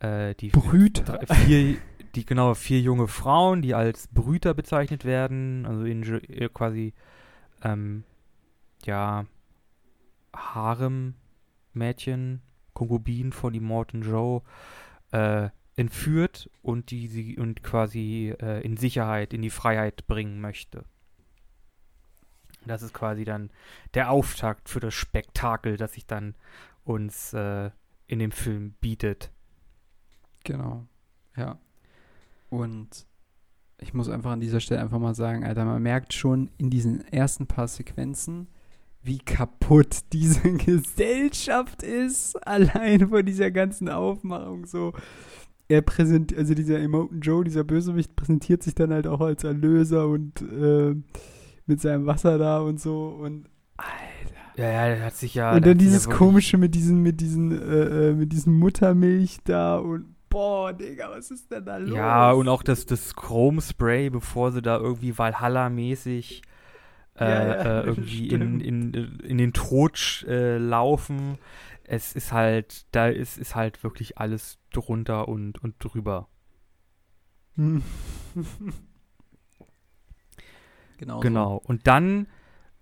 [0.00, 1.20] äh, die Brüter.
[1.26, 1.76] vier,
[2.14, 6.02] die genau vier junge Frauen, die als Brüter bezeichnet werden, also in
[6.52, 6.94] quasi
[7.62, 8.04] ähm,
[8.86, 9.26] ja
[10.34, 12.40] Harem-Mädchen,
[12.72, 14.42] Konkubinen von die Morton Joe
[15.12, 20.84] äh, entführt und die sie und quasi äh, in Sicherheit, in die Freiheit bringen möchte.
[22.64, 23.50] Das ist quasi dann
[23.94, 26.34] der Auftakt für das Spektakel, das sich dann
[26.84, 27.70] uns äh,
[28.06, 29.30] in dem Film bietet.
[30.44, 30.86] Genau.
[31.36, 31.58] Ja.
[32.48, 33.06] Und
[33.78, 37.06] ich muss einfach an dieser Stelle einfach mal sagen, Alter, man merkt schon in diesen
[37.08, 38.48] ersten paar Sequenzen,
[39.06, 44.92] wie kaputt diese Gesellschaft ist, allein von dieser ganzen Aufmachung so.
[45.68, 50.06] Er präsentiert, also dieser Emoten Joe, dieser Bösewicht, präsentiert sich dann halt auch als Erlöser
[50.06, 50.94] und äh,
[51.66, 53.92] mit seinem Wasser da und so und Alter.
[54.56, 55.52] Ja, ja, der hat sich ja.
[55.54, 59.38] und dann ja dieses wirklich- komische mit diesen, mit diesen, äh, äh, mit diesen Muttermilch
[59.44, 61.96] da und boah, Digga, was ist denn da los?
[61.96, 66.42] Ja, und auch das, das Chrome-Spray, bevor sie da irgendwie Valhalla-mäßig
[67.18, 71.38] Ja, ja, äh, irgendwie in, in, in den Tod äh, laufen.
[71.84, 76.28] Es ist halt, da ist, ist halt wirklich alles drunter und, und drüber.
[80.98, 81.20] Genau.
[81.20, 81.62] Genau.
[81.64, 82.26] Und dann,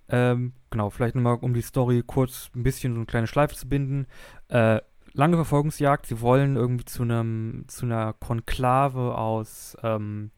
[0.08, 3.68] ähm, genau, vielleicht nochmal, um die Story kurz ein bisschen so eine kleine Schleife zu
[3.68, 4.06] binden.
[4.48, 4.80] Äh,
[5.12, 6.06] lange Verfolgungsjagd.
[6.06, 10.30] Sie wollen irgendwie zu einem, zu einer Konklave aus, ähm,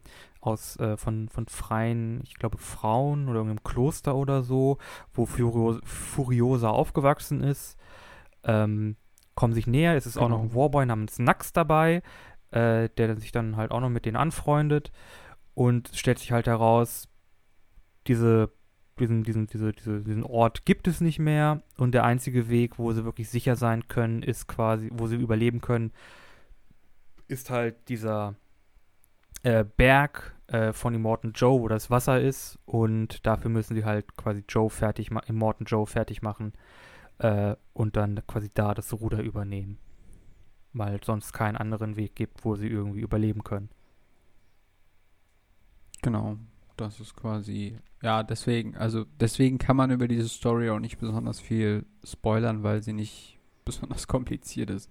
[0.47, 4.79] aus äh, von, von freien, ich glaube, Frauen oder irgendeinem Kloster oder so,
[5.13, 7.77] wo Furio Furiosa aufgewachsen ist.
[8.45, 8.97] Ähm,
[9.35, 9.97] kommen sich näher.
[9.97, 10.61] Es ist auch noch ein Genau.
[10.63, 12.03] Warboy namens Nax dabei,
[12.51, 14.93] äh, der sich dann halt auch noch mit denen anfreundet.
[15.55, 17.09] Und stellt sich halt heraus,
[18.07, 18.51] diese,
[18.99, 22.93] diesen, diesen, diese, diese, diesen Ort gibt es nicht mehr und der einzige Weg, wo
[22.93, 25.93] sie wirklich sicher sein können, ist quasi, wo sie überleben können,
[27.29, 28.35] ist halt dieser
[29.43, 34.17] äh, Berg äh, von Immortan Joe, wo das Wasser ist und dafür müssen sie halt
[34.17, 36.53] quasi Joe fertig machen, Immortan Joe fertig machen
[37.19, 39.79] äh, und dann quasi da das Ruder übernehmen.
[40.73, 43.71] Weil es sonst keinen anderen Weg gibt, wo sie irgendwie überleben können.
[46.03, 46.37] Genau.
[46.77, 51.41] Das ist quasi, ja, deswegen, also deswegen kann man über diese Story auch nicht besonders
[51.41, 54.91] viel spoilern, weil sie nicht besonders kompliziert ist.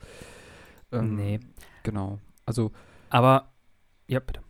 [0.91, 1.39] Ähm, Nee.
[1.83, 2.19] Genau.
[2.45, 2.71] Also,
[3.09, 3.53] Aber,
[4.07, 4.41] ja, bitte.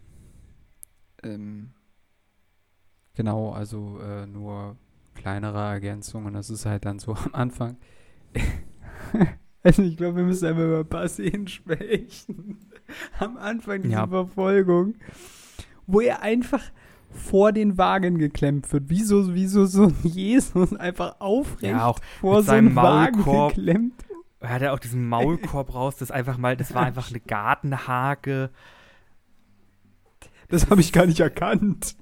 [1.25, 1.71] Ähm,
[3.15, 4.77] genau, also äh, nur
[5.15, 6.33] kleinere Ergänzungen.
[6.33, 7.77] Das ist halt dann so am Anfang.
[9.63, 12.59] also ich glaube, wir müssen einmal über ein paar Szenen sprechen.
[13.19, 14.07] am Anfang dieser Ja.
[14.07, 14.95] Verfolgung,
[15.87, 16.63] wo er einfach
[17.09, 18.89] vor den Wagen geklemmt wird.
[18.89, 22.75] Wie so, wie so, so ein Jesus einfach aufrecht Ja, auch vor so einem seinem
[22.75, 24.05] Wagen geklemmt.
[24.41, 28.51] Er hat ja auch diesen Maulkorb raus, das einfach mal, das war einfach eine Gartenhake.
[30.49, 31.95] Das habe ich gar nicht erkannt.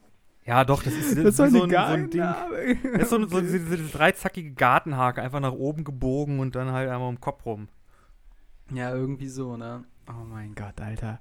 [0.45, 2.21] Ja, doch, das ist, Das das ist so ein, so ein Ding.
[2.21, 6.89] Das ist so, so diese, diese dreizackige Gartenhake, einfach nach oben gebogen und dann halt
[6.89, 7.69] einmal um den Kopf rum.
[8.73, 9.86] Ja, irgendwie so, ne?
[10.10, 11.19] Oh mein Gott, Alter.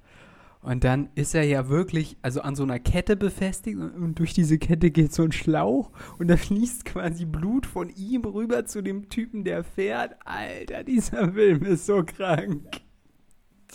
[0.60, 4.32] Und dann ist er ja wirklich, also an so einer Kette befestigt und, und durch
[4.32, 8.80] diese Kette geht so ein Schlauch und da fließt quasi Blut von ihm rüber zu
[8.80, 10.16] dem Typen, der fährt.
[10.24, 12.80] Alter, dieser Film ist so krank.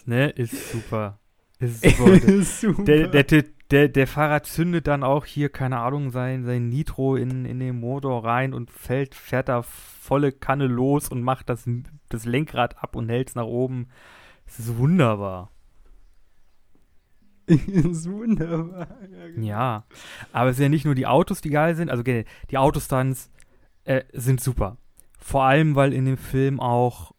[0.06, 1.20] Ne, ist super.
[1.60, 2.44] Ist super.
[2.44, 2.84] super.
[2.84, 7.16] der, der, der, der, der Fahrer zündet dann auch hier, keine Ahnung, sein, sein Nitro
[7.16, 11.68] in, in den Motor rein und fällt, fährt da volle Kanne los und macht das,
[12.10, 13.90] das Lenkrad ab und hält es nach oben.
[14.46, 15.52] Es ist wunderbar.
[17.48, 18.88] ist wunderbar.
[19.02, 19.48] Ja, genau.
[19.48, 19.84] Ja,
[20.32, 23.32] aber es sind ja nicht nur die Autos, die geil sind, also die Autostunts
[23.86, 24.78] äh, sind super.
[25.18, 27.14] Vor allem, weil in dem Film auch,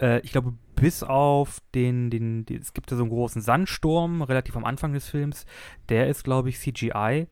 [0.00, 4.22] äh, ich glaube, bis auf den, den, die, es gibt ja so einen großen Sandsturm,
[4.22, 5.46] relativ am Anfang des Films,
[5.88, 7.26] der ist, glaube ich, CGI,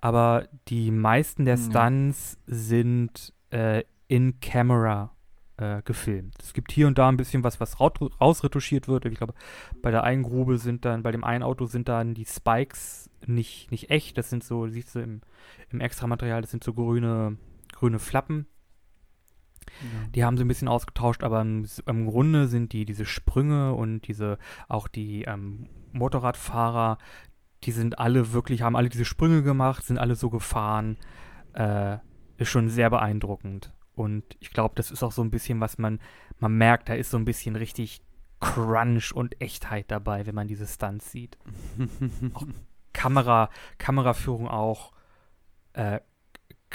[0.00, 1.62] aber die meisten der Ja.
[1.62, 5.10] Stunts sind äh, in Camera
[5.56, 6.34] äh, gefilmt.
[6.40, 9.04] Es gibt hier und da ein bisschen was, was rausretuschiert wird.
[9.06, 9.34] Ich glaube,
[9.82, 13.70] bei der einen Grube sind dann, bei dem einen Auto sind dann die Spikes nicht,
[13.70, 14.18] nicht echt.
[14.18, 15.20] Das sind so, siehst du im,
[15.70, 17.36] im Extramaterial, das sind so grüne,
[17.72, 18.46] grüne Flappen.
[20.14, 24.02] Die haben sie ein bisschen ausgetauscht, aber im, im Grunde sind die diese Sprünge und
[24.08, 26.98] diese, auch die ähm, Motorradfahrer,
[27.64, 30.96] die sind alle wirklich, haben alle diese Sprünge gemacht, sind alle so gefahren.
[31.54, 31.98] Äh,
[32.36, 33.72] ist schon sehr beeindruckend.
[33.94, 36.00] Und ich glaube, das ist auch so ein bisschen, was man,
[36.38, 38.02] man merkt, da ist so ein bisschen richtig
[38.40, 41.38] Crunch und Echtheit dabei, wenn man diese Stunts sieht.
[42.92, 44.92] Kamera, Kameraführung auch
[45.72, 46.00] äh,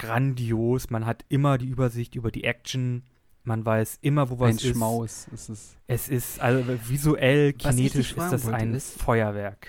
[0.00, 0.90] grandios.
[0.90, 3.02] Man hat immer die Übersicht über die Action.
[3.44, 4.66] Man weiß immer, wo was Ein ist.
[4.66, 5.76] Schmaus ist es.
[5.86, 9.68] Es ist also visuell, kinetisch ist das ein ist- Feuerwerk.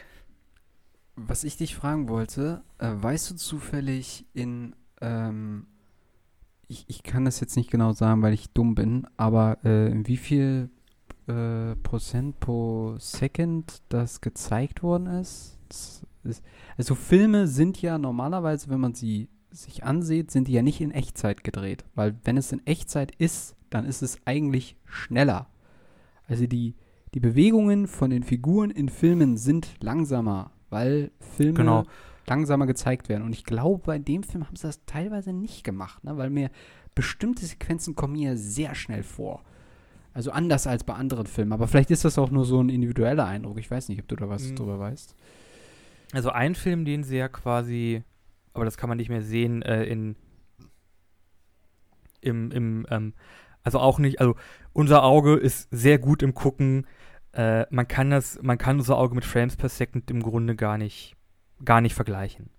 [1.16, 5.68] Was ich dich fragen wollte, äh, weißt du zufällig in, ähm,
[6.68, 10.08] ich, ich kann das jetzt nicht genau sagen, weil ich dumm bin, aber äh, in
[10.08, 10.70] wie viel
[11.28, 15.58] äh, Prozent pro Second das gezeigt worden ist?
[16.24, 16.44] Ist?
[16.78, 20.92] Also Filme sind ja normalerweise, wenn man sie sich ansieht, sind die ja nicht in
[20.92, 25.48] Echtzeit gedreht, weil wenn es in Echtzeit ist, dann ist es eigentlich schneller.
[26.28, 26.76] Also die,
[27.14, 31.84] die Bewegungen von den Figuren in Filmen sind langsamer, weil Filme Genau.
[32.28, 33.24] langsamer gezeigt werden.
[33.24, 36.18] Und ich glaube, bei dem Film haben sie das teilweise nicht gemacht, ne?
[36.18, 36.50] weil mir
[36.96, 39.44] bestimmte Sequenzen kommen mir sehr schnell vor.
[40.14, 41.54] Also anders als bei anderen Filmen.
[41.54, 43.58] Aber vielleicht ist das auch nur so ein individueller Eindruck.
[43.60, 44.56] Ich weiß nicht, ob du da was Mhm.
[44.58, 45.16] drüber weißt.
[46.14, 48.04] Also ein Film, den sie ja quasi,
[48.54, 50.16] aber das kann man nicht mehr sehen, äh, in
[52.22, 53.14] im, im ähm,
[53.64, 54.36] also auch nicht, also
[54.74, 56.88] unser Auge ist sehr gut im Gucken.
[57.34, 60.78] Äh, man kann das, man kann unser Auge mit Frames per Second im Grunde gar
[60.78, 61.16] nicht,
[61.64, 62.50] gar nicht vergleichen.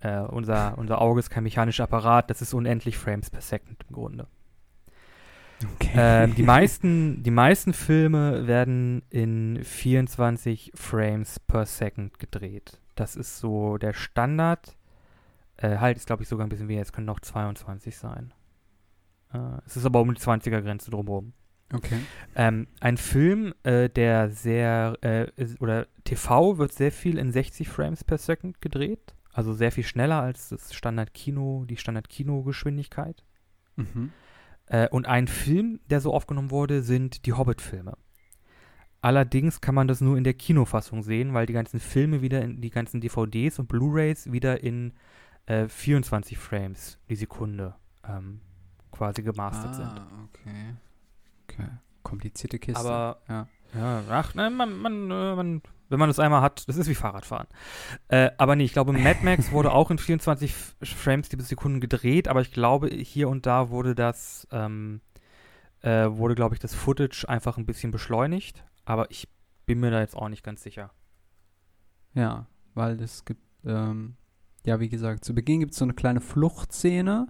[0.00, 3.94] Äh, unser, unser Auge ist kein mechanischer Apparat, das ist unendlich Frames per Second im
[3.94, 4.26] Grunde.
[5.74, 5.90] Okay.
[5.94, 12.80] Ähm, die, meisten, die meisten Filme werden in 24 Frames per Second gedreht.
[12.94, 14.76] Das ist so der Standard.
[15.60, 16.82] Äh, halt, ist glaube ich sogar ein bisschen weniger.
[16.82, 18.32] Es können noch 22 sein.
[19.32, 21.32] Äh, es ist aber um die 20er-Grenze drumherum.
[21.72, 22.00] okay.
[22.34, 25.26] Ähm, ein Film, äh, der sehr, äh,
[25.60, 29.14] oder TV wird sehr viel in 60 Frames per Second gedreht.
[29.32, 33.22] Also sehr viel schneller als das Standard-Kino, die Standard-Kino-Geschwindigkeit.
[33.76, 34.12] Mhm.
[34.66, 37.96] Äh, und ein Film, der so aufgenommen wurde, sind die Hobbit-Filme.
[39.02, 42.60] Allerdings kann man das nur in der Kinofassung sehen, weil die ganzen Filme wieder, in,
[42.60, 44.92] die ganzen DVDs und Blu-rays wieder in
[45.46, 47.74] äh, 24 Frames die Sekunde
[48.06, 48.40] ähm,
[48.92, 49.86] quasi gemastert sind.
[49.86, 50.74] Ah, okay.
[51.48, 51.68] Okay.
[52.02, 52.80] Komplizierte Kiste.
[52.80, 53.46] Aber ja.
[53.74, 56.94] ja, ach, ne, man, man, äh, man, wenn man das einmal hat, das ist wie
[56.94, 57.46] Fahrradfahren.
[58.08, 61.80] Äh, aber nee, ich glaube, Mad Max wurde auch in 24 F- Frames die Sekunden
[61.80, 65.00] gedreht, aber ich glaube, hier und da wurde das, ähm,
[65.82, 68.64] äh, wurde, glaube ich, das Footage einfach ein bisschen beschleunigt.
[68.84, 69.28] Aber ich
[69.66, 70.90] bin mir da jetzt auch nicht ganz sicher.
[72.14, 74.16] Ja, weil es gibt, ähm,
[74.64, 77.28] ja, wie gesagt, zu Beginn gibt es so eine kleine Fluchtszene.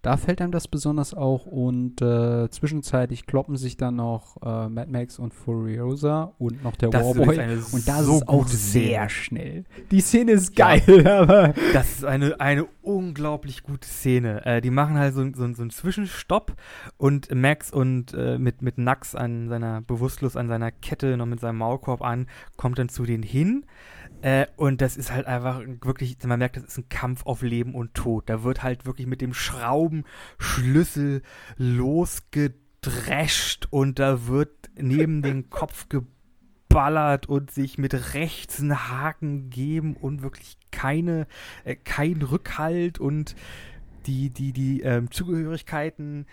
[0.00, 4.88] Da fällt einem das besonders auch und äh, zwischenzeitlich kloppen sich dann noch äh, Mad
[4.92, 7.36] Max und Furiosa und noch der Das Warboy.
[7.72, 9.64] Und das so ist auch sehr schnell.
[9.90, 10.76] Die Szene ist Ja.
[10.76, 11.52] geil, aber.
[11.72, 14.46] Das ist eine, eine unglaublich gute Szene.
[14.46, 16.54] Äh, die machen halt so, so, so einen Zwischenstopp
[16.96, 21.40] und Max und äh, mit, mit Nax an seiner, bewusstlos an seiner Kette, noch mit
[21.40, 23.64] seinem Maulkorb an, kommt dann zu denen hin.
[24.20, 27.74] Äh, und das ist halt einfach wirklich, man merkt, das ist ein Kampf auf Leben
[27.74, 28.28] und Tod.
[28.28, 31.22] Da wird halt wirklich mit dem Schraubenschlüssel
[31.56, 39.94] losgedrescht und da wird neben den Kopf geballert und sich mit rechts einen Haken geben
[39.94, 41.26] und wirklich keine,
[41.64, 43.36] äh, kein Rückhalt und
[44.06, 46.26] die, die, die ähm, Zugehörigkeiten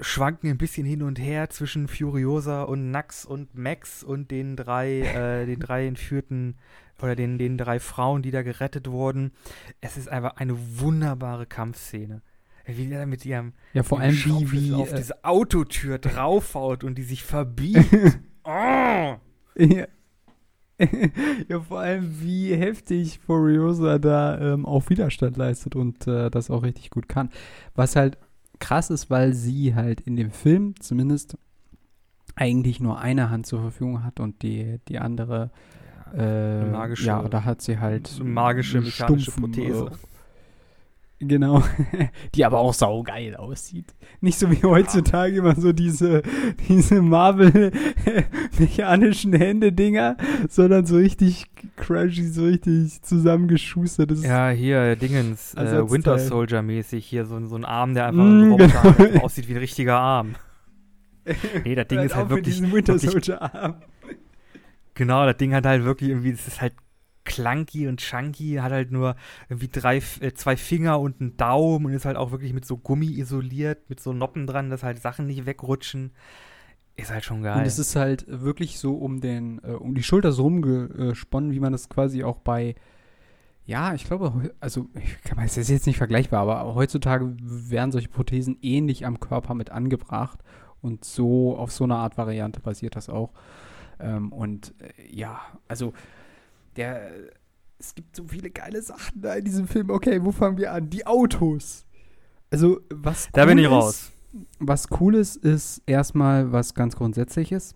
[0.00, 5.00] schwanken ein bisschen hin und her zwischen Furiosa und Nax und Max und den drei,
[5.00, 6.56] äh, den drei entführten
[7.02, 9.32] oder den, den drei Frauen, die da gerettet wurden.
[9.80, 12.22] Es ist einfach eine wunderbare Kampfszene.
[12.66, 14.74] Wie er mit ihrem Ja, vor allem wie, wie.
[14.74, 18.18] auf äh, diese Autotür draufhaut und die sich verbiegt.
[18.44, 19.16] oh!
[19.56, 19.86] ja.
[21.48, 26.62] ja, vor allem wie heftig Furiosa da ähm, auch Widerstand leistet und äh, das auch
[26.62, 27.30] richtig gut kann.
[27.74, 28.16] Was halt
[28.60, 31.36] krass ist, weil sie halt in dem Film zumindest
[32.36, 35.50] eigentlich nur eine Hand zur Verfügung hat und die, die andere,
[36.14, 39.90] äh, magische- ja, da hat sie halt magische mechanische stumpfen, Prothese.
[41.20, 41.62] Äh, Genau,
[42.34, 43.94] die aber auch saugeil aussieht.
[44.20, 46.20] Nicht so wie heutzutage immer so diese,
[46.68, 50.16] diese Marvel-mechanischen Hände-Dinger,
[50.48, 54.10] sondern so richtig crashy, so richtig zusammengeschustert.
[54.12, 55.90] Ist Ja, hier, Dingens, äh.
[55.90, 59.24] Winter Soldier-mäßig, hier so, so ein Arm, der einfach Mm, genau.
[59.24, 60.34] aussieht wie ein richtiger Arm.
[61.64, 63.74] Nee, das Ding ist halt auch mit wirklich, Winter Soldier-Arm.
[64.94, 66.72] Genau, das Ding hat halt wirklich irgendwie, das ist halt
[67.28, 69.14] clunky und chunky, hat halt nur
[69.48, 72.76] irgendwie drei, äh, zwei Finger und einen Daumen und ist halt auch wirklich mit so
[72.76, 76.12] Gummi isoliert, mit so Noppen dran, dass halt Sachen nicht wegrutschen.
[76.96, 77.58] Ist halt schon geil.
[77.58, 81.60] Und es ist halt wirklich so um den, äh, um die Schulter so rumgesponnen, wie
[81.60, 82.74] man das quasi auch bei,
[83.66, 88.08] ja, ich glaube, also, ich kann es ist jetzt nicht vergleichbar, aber heutzutage werden solche
[88.08, 90.40] Prothesen ähnlich am Körper mit angebracht
[90.80, 93.30] und so, auf so eine Art Variante basiert das auch.
[94.00, 95.92] Ähm, und äh, ja, also,
[96.78, 97.10] der,
[97.78, 99.90] es gibt so viele geile Sachen da in diesem Film.
[99.90, 100.88] Okay, wo fangen wir an?
[100.88, 101.84] Die Autos.
[102.50, 104.12] Also, was da bin cool ich ist, raus.
[104.58, 107.74] was cool ist, ist erstmal was ganz Grundsätzliches.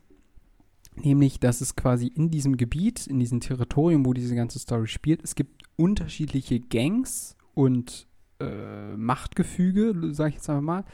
[0.94, 5.22] Nämlich, dass es quasi in diesem Gebiet, in diesem Territorium, wo diese ganze Story spielt,
[5.24, 8.06] es gibt unterschiedliche Gangs und
[8.40, 10.84] äh, Machtgefüge, sage ich jetzt einfach mal.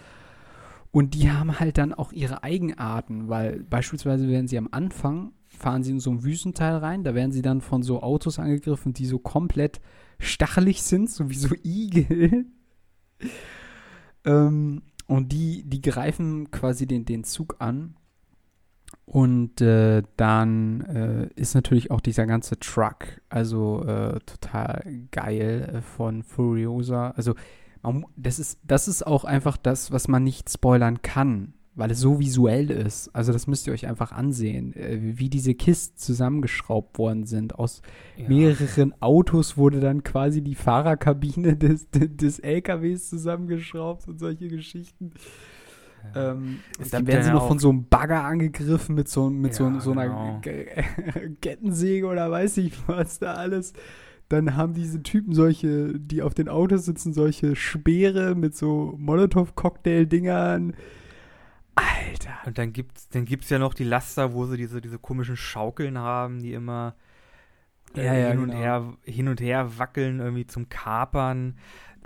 [0.91, 5.83] Und die haben halt dann auch ihre Eigenarten, weil beispielsweise werden sie am Anfang, fahren
[5.83, 9.07] sie in so ein Wüstenteil rein, da werden sie dann von so Autos angegriffen, die
[9.07, 9.81] so komplett
[10.19, 12.47] stachelig sind, so wie so Igel.
[14.25, 17.97] ähm, und die, die greifen quasi den, den Zug an.
[19.05, 25.81] Und äh, dann äh, ist natürlich auch dieser ganze Truck, also äh, total geil äh,
[25.81, 27.11] von Furiosa.
[27.11, 27.35] Also
[27.83, 32.01] man, das, ist, das ist auch einfach das, was man nicht spoilern kann, weil es
[32.01, 33.09] so visuell ist.
[33.15, 37.59] Also das müsst ihr euch einfach ansehen, äh, wie diese Kisten zusammengeschraubt worden sind.
[37.59, 37.83] Aus
[38.17, 38.29] Ja.
[38.29, 45.13] mehreren Autos wurde dann quasi die Fahrerkabine des, des LKWs zusammengeschraubt und solche Geschichten.
[46.15, 49.29] Ähm, Es und dann werden ja sie noch von so einem Bagger angegriffen mit so,
[49.31, 50.39] mit so, Ja, so einer genau.
[50.43, 50.67] Ge-
[51.41, 53.73] Kettensäge oder weiß ich was da alles.
[54.29, 60.75] Dann haben diese Typen solche, die auf den Autos sitzen, solche Speere mit so Molotow-Cocktail-Dingern.
[61.79, 62.39] Alter.
[62.47, 65.99] Und dann gibt's, dann gibt's ja noch die Laster, wo sie diese, diese komischen Schaukeln
[65.99, 66.95] haben, die immer
[67.97, 68.59] äh, Ja, ja, hin, und genau.
[68.61, 71.57] her, hin und her wackeln, irgendwie zum Kapern.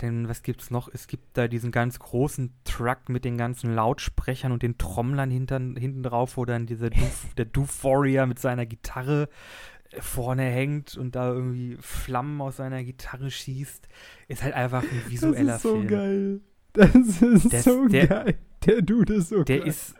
[0.01, 0.89] Denn was gibt's noch?
[0.91, 5.75] Es gibt da diesen ganz großen Truck mit den ganzen Lautsprechern und den Trommlern hintern,
[5.75, 9.29] hinten drauf, wo dann dieser Doof, der Doof Warrior mit seiner Gitarre
[9.91, 13.87] äh, vorne hängt und da irgendwie Flammen aus seiner Gitarre schießt.
[14.27, 15.87] Ist halt einfach ein visueller das ist so Film.
[15.87, 16.41] geil.
[16.73, 18.35] Das ist Das- so der- geil.
[18.65, 19.67] Der Dude ist so Der geil.
[19.67, 19.95] ist,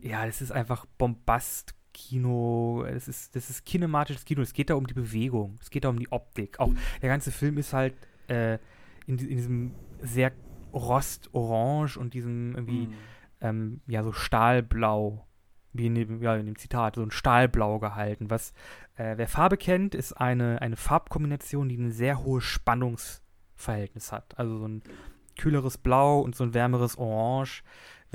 [0.00, 2.84] ja, das ist einfach Bombast-Kino.
[2.88, 4.42] Das ist, das ist kinematisches Kino.
[4.42, 5.56] Es geht da um die Bewegung.
[5.60, 6.60] Es geht da um die Optik.
[6.60, 7.94] Auch der ganze Film ist halt
[8.28, 8.54] äh,
[9.06, 10.32] in, in diesem sehr
[10.72, 12.94] rostorange und diesem irgendwie, Mhm.
[13.40, 15.22] ähm, ja, so Stahlblau.
[15.72, 18.30] Wie in dem, ja, in dem Zitat, so ein Stahlblau gehalten.
[18.30, 18.54] Was,
[18.96, 24.38] äh, wer Farbe kennt, ist eine, eine Farbkombination, die ein sehr hohes Spannungsverhältnis hat.
[24.38, 24.82] Also so ein
[25.38, 27.62] kühleres Blau und so ein wärmeres Orange.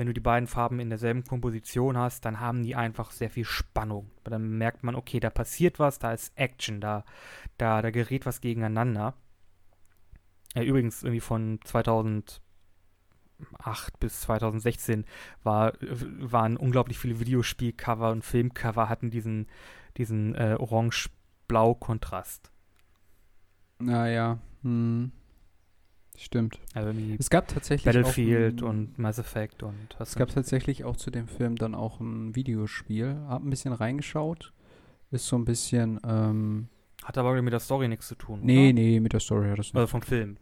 [0.02, 3.44] Wenn du die beiden Farben in derselben Komposition hast, dann haben die einfach sehr viel
[3.44, 4.10] Spannung.
[4.24, 7.04] Dann merkt man, okay, da passiert was, da ist Action, da,
[7.56, 9.14] da, da gerät was gegeneinander.
[10.56, 12.40] Äh, übrigens, irgendwie von 2008
[14.00, 15.04] bis 2016
[15.44, 19.46] war, waren unglaublich viele Videospielcover und Filmcover hatten diesen,
[19.98, 22.50] diesen äh, orange-blau-Kontrast.
[23.78, 25.12] Naja, hm.
[26.22, 26.60] Stimmt.
[26.72, 30.84] Also Es gab tatsächlich Battlefield auch ein, und Mass Effect und was Es gab tatsächlich
[30.84, 33.16] auch zu dem Film dann auch ein Videospiel.
[33.28, 34.52] Hab ein bisschen reingeschaut.
[35.10, 36.68] Ist so ein bisschen, ähm,
[37.04, 38.38] Hat aber mit der Story nichts zu tun.
[38.42, 38.72] nee, oder?
[38.74, 39.76] nee, mit der Story hat das nicht.
[39.76, 40.36] Also vom Film.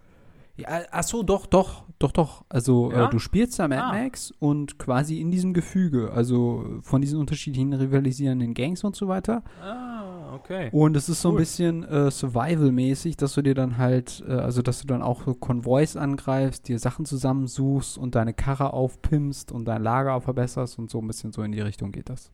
[0.57, 2.45] Ja, ach so, doch, doch, doch, doch.
[2.51, 3.07] Also Ja?
[3.07, 3.93] äh, du spielst da Mad Ah.
[3.93, 9.43] Max und quasi in diesem Gefüge, also von diesen unterschiedlichen rivalisierenden Gangs und so weiter.
[9.63, 10.69] Ah, okay.
[10.73, 11.39] Und es ist so ein Cool.
[11.41, 15.35] bisschen äh, Survival-mäßig, dass du dir dann halt, äh, also dass du dann auch so
[15.35, 20.91] Konvois angreifst, dir Sachen zusammensuchst und deine Karre aufpimpst und dein Lager auch verbesserst und
[20.91, 22.33] so ein bisschen so in die Richtung geht das.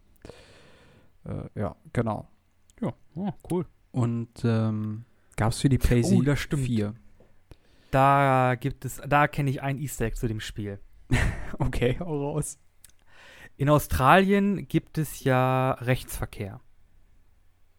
[1.24, 2.28] Äh, ja, genau.
[2.80, 3.66] Ja, oh, cool.
[3.92, 5.04] Und ähm,
[5.36, 6.64] gab es für die PlayStation Oh, das stimmt.
[6.64, 6.94] 4.
[7.90, 10.78] Da gibt es, da kenne ich ein Easter Egg zu dem Spiel.
[11.58, 12.58] Okay, hau raus.
[13.56, 16.60] In Australien gibt es ja Rechtsverkehr.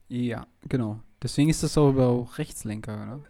[0.10, 1.00] Ja, genau.
[1.22, 3.22] Deswegen ist das auch über auch Rechtslenker, ne?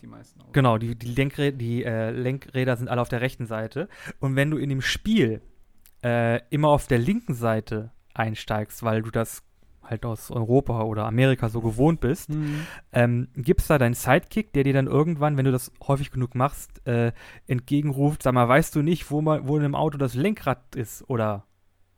[0.00, 0.52] Die meisten auch.
[0.52, 3.88] Genau, die, die, Lenkrä die äh, Lenkräder sind alle auf der rechten Seite.
[4.20, 5.40] Und wenn du in dem Spiel
[6.02, 9.42] äh, immer auf der linken Seite einsteigst, weil du das
[9.82, 12.66] halt aus Europa oder Amerika so gewohnt bist, Mhm.
[12.92, 16.86] ähm, gibt's da deinen Sidekick, der dir dann irgendwann, wenn du das häufig genug machst,
[16.86, 17.12] äh,
[17.46, 21.08] entgegenruft, sag mal, weißt du nicht, wo, mal, wo in einem Auto das Lenkrad ist
[21.10, 21.44] oder,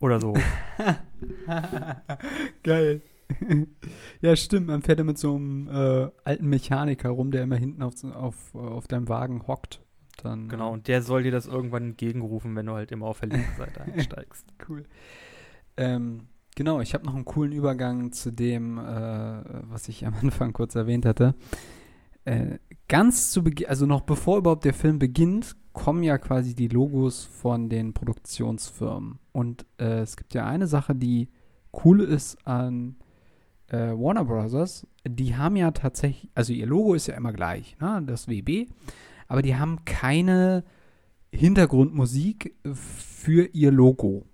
[0.01, 0.35] oder so.
[2.63, 3.03] Geil.
[4.21, 4.69] ja, stimmt.
[4.69, 8.55] Man fährt ja mit so einem äh, alten Mechaniker rum, der immer hinten auf, auf,
[8.55, 9.81] äh, auf deinem Wagen hockt.
[10.23, 13.29] Dann, genau, und der soll dir das irgendwann entgegenrufen, wenn du halt immer auf der
[13.31, 14.47] linken Seite einsteigst.
[14.69, 14.85] Cool.
[15.77, 16.23] Ähm,
[16.57, 18.83] genau, ich habe noch einen coolen Übergang zu dem, äh,
[19.71, 21.35] was ich am Anfang kurz erwähnt hatte.
[22.25, 22.59] Äh,
[22.89, 27.25] ganz zu Beginn, also noch bevor überhaupt der Film beginnt, kommen ja quasi die Logos
[27.25, 29.19] von den Produktionsfirmen.
[29.33, 31.29] Und äh, es gibt ja eine Sache, die
[31.85, 32.97] cool ist an
[33.69, 34.87] äh, Warner Brothers.
[35.07, 38.03] Die haben ja tatsächlich, also ihr Logo ist ja immer gleich, ne?
[38.07, 38.67] das WB,
[39.29, 40.65] aber die haben keine
[41.33, 44.25] Hintergrundmusik für ihr Logo.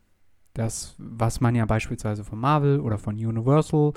[0.54, 3.92] Das, was man ja beispielsweise von Marvel oder von Universal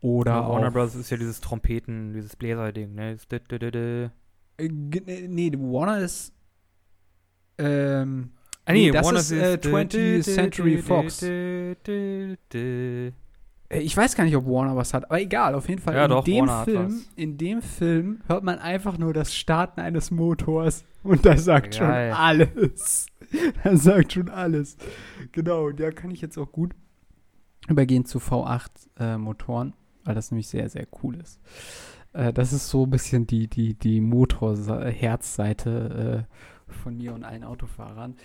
[0.00, 0.94] oder Ja, Warner Bros.
[0.94, 3.14] ist ja dieses Trompeten, dieses Bläser-Ding, ne?
[3.14, 4.08] Das dü.
[4.56, 6.32] Äh, ge- nee, nee, Warner ist
[7.58, 8.30] ähm,
[8.64, 11.20] Ah, Nee, das ist, Warner äh, ist, 20th Century Fox.
[13.72, 15.94] Äh, Ich weiß gar nicht, ob Warner was hat, aber egal, auf jeden Fall.
[15.94, 19.80] Ja, in, doch, dem Warner Film, in dem Film hört man einfach nur das Starten
[19.80, 22.12] eines Motors und das sagt schon Geil.
[22.12, 23.06] alles.
[23.64, 24.76] Das sagt schon alles.
[25.32, 26.72] Genau, und da kann ich jetzt auch gut
[27.66, 29.72] übergehen zu V8-Motoren,
[30.04, 31.40] weil das nämlich sehr, sehr cool ist.
[32.12, 36.26] Äh, das ist so ein bisschen die, die, die Motor-Herzseite
[36.68, 38.16] äh, von mir und allen Autofahrern.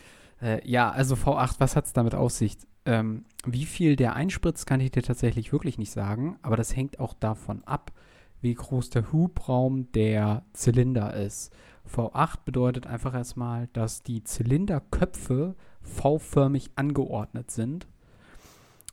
[0.41, 2.57] Äh, ja, also V8, was hat es damit auf sich?
[2.87, 7.01] Ähm, wie viel der einspritzt, kann ich dir tatsächlich wirklich nicht sagen, aber das hängt
[7.01, 7.91] auch davon ab,
[8.39, 11.51] wie groß der Hubraum der Zylinder ist.
[11.93, 17.87] V8 bedeutet einfach erstmal, dass die Zylinderköpfe V-förmig angeordnet sind.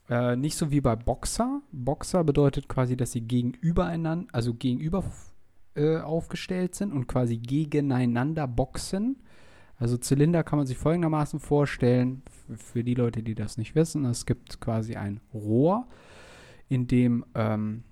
[0.09, 1.63] Äh, nicht so wie bei Boxer.
[1.71, 5.05] Boxer bedeutet quasi, dass sie gegenübereinander, also gegenüber
[5.77, 9.23] äh, aufgestellt sind und quasi gegeneinander boxen.
[9.85, 12.23] Also Zylinder kann man sich folgendermaßen vorstellen,
[12.57, 15.87] für die Leute, die das nicht wissen, es gibt quasi ein Rohr,
[16.71, 17.83] in dem ähm,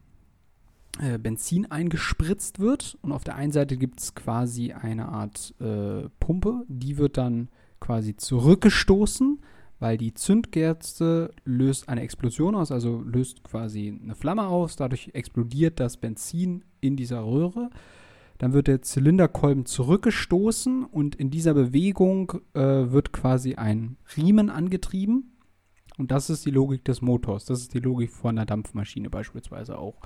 [1.03, 6.09] äh, Benzin eingespritzt wird und auf der einen Seite gibt es quasi eine Art äh,
[6.19, 9.43] Pumpe, die wird dann quasi zurückgestoßen,
[9.79, 15.79] weil die Zündkerze löst eine Explosion aus, also löst quasi eine Flamme aus, dadurch explodiert
[15.79, 17.69] das Benzin in dieser Röhre.
[18.43, 25.37] Dann wird der Zylinderkolben zurückgestoßen und in dieser Bewegung äh, wird quasi ein Riemen angetrieben.
[25.97, 27.45] Und das ist die Logik des Motors.
[27.45, 30.01] Das ist die Logik von einer Dampfmaschine beispielsweise auch.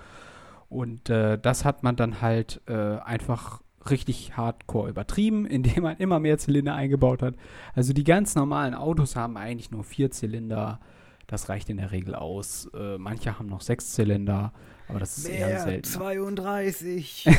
[0.68, 6.20] Und äh, das hat man dann halt äh, einfach richtig hardcore übertrieben, indem man immer
[6.20, 7.37] mehr Zylinder eingebaut hat.
[7.72, 10.78] Also die ganz normalen Autos haben eigentlich nur vier Zylinder.
[11.26, 12.68] Das reicht in der Regel aus.
[12.74, 14.53] Äh, manche haben noch sechs Zylinder,
[14.89, 15.84] aber das ist eher selten.
[15.84, 17.26] 32.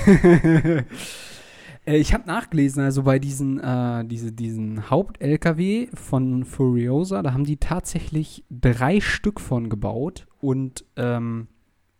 [1.87, 7.45] Äh, Ich habe nachgelesen, also bei diesen, äh, diese, diesen Haupt-LKW von Furiosa, da haben
[7.45, 11.47] die tatsächlich drei Stück von gebaut und ähm,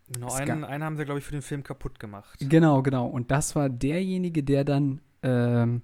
[0.10, 2.38] Es einen, einen haben sie, glaube ich, für den Film kaputt gemacht.
[2.40, 3.08] Genau, genau.
[3.08, 5.82] Und das war derjenige, der dann, ähm,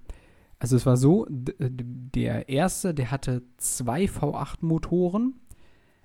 [0.58, 5.34] also es war so, der erste, der hatte zwei V8-Motoren,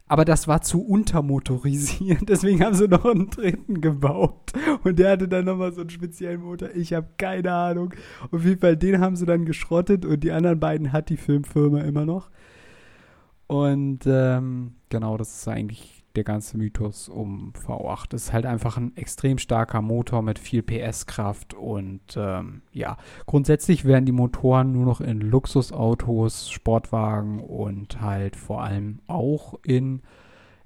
[0.10, 2.24] aber das war zu untermotorisiert.
[2.28, 4.51] Deswegen haben sie noch einen dritten gebaut.
[4.84, 6.70] Und der hatte dann nochmal so einen speziellen Motor.
[6.76, 7.93] Ich habe keine Ahnung.
[8.32, 11.82] Auf jeden Fall, den haben sie dann geschrottet und die anderen beiden hat die Filmfirma
[11.82, 12.32] immer noch.
[13.45, 18.07] Und ähm, genau, das ist eigentlich der ganze Mythos um V8.
[18.10, 23.86] Das ist halt einfach ein extrem starker Motor mit viel PS-Kraft und ähm, ja, grundsätzlich
[23.86, 30.01] werden die Motoren nur noch in Luxusautos, Sportwagen und halt vor allem auch in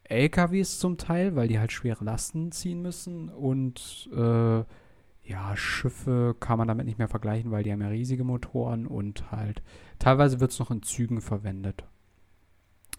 [0.04, 4.64] LKWs zum Teil, weil die halt schwere Lasten ziehen müssen und äh,
[5.26, 9.32] ja, Schiffe kann man damit nicht mehr vergleichen, weil die haben ja riesige Motoren und
[9.32, 9.64] halt
[10.00, 11.86] teilweise wird es noch in Zügen verwendet.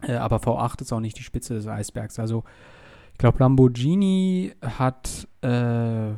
[0.03, 2.19] Äh, aber V8 ist auch nicht die Spitze des Eisbergs.
[2.19, 2.45] Also,
[3.13, 6.11] ich glaube, Lamborghini hat äh,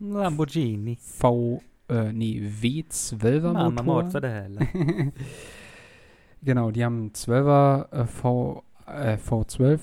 [0.00, 0.98] Lamborghini.
[1.00, 4.22] V, äh, nee, W12er Mama Motor.
[6.42, 9.80] Genau, die haben einen 12er äh, v, äh, V12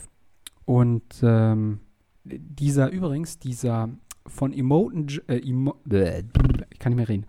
[0.66, 1.80] und ähm,
[2.24, 3.90] dieser übrigens, dieser
[4.26, 6.24] von Emoten, äh, Emo, bläh,
[6.72, 7.26] ich kann nicht mehr reden,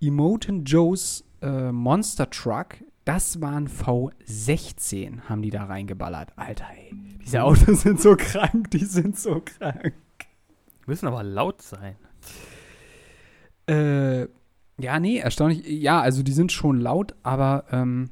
[0.00, 2.76] Emoten Joe's äh, Monster Truck,
[3.10, 6.30] das waren V16, haben die da reingeballert.
[6.36, 6.94] Alter, ey,
[7.24, 9.94] diese Autos sind so krank, die sind so krank.
[10.86, 11.96] Müssen aber laut sein.
[13.68, 14.28] Äh,
[14.80, 15.66] ja, nee, erstaunlich.
[15.66, 18.10] Ja, also die sind schon laut, aber ähm,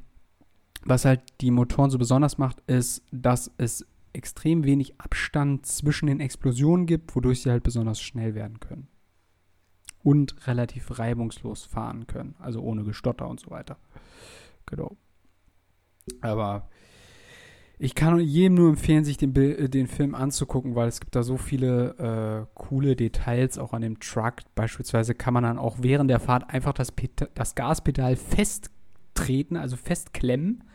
[0.83, 6.19] was halt die Motoren so besonders macht, ist, dass es extrem wenig Abstand zwischen den
[6.19, 8.89] Explosionen gibt, wodurch sie halt besonders schnell werden können.
[10.03, 13.77] Und relativ reibungslos fahren können, also ohne Gestotter und so weiter.
[14.69, 14.97] Genau.
[16.21, 16.69] Aber
[17.81, 21.23] ich kann jedem nur empfehlen, sich den, äh, den Film anzugucken, weil es gibt da
[21.23, 24.35] so viele äh, coole Details auch an dem Truck.
[24.53, 26.91] Beispielsweise kann man dann auch während der Fahrt einfach das,
[27.35, 30.65] das Gaspedal festtreten, also festklemmen.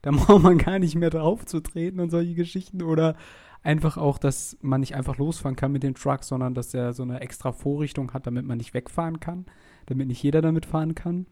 [0.00, 2.82] Da braucht man gar nicht mehr drauf zu treten und solche Geschichten.
[2.82, 3.16] Oder
[3.62, 7.02] einfach auch, dass man nicht einfach losfahren kann mit dem Truck, sondern dass er so
[7.02, 9.44] eine extra Vorrichtung hat, damit man nicht wegfahren kann.
[9.84, 11.26] Damit nicht jeder damit fahren kann.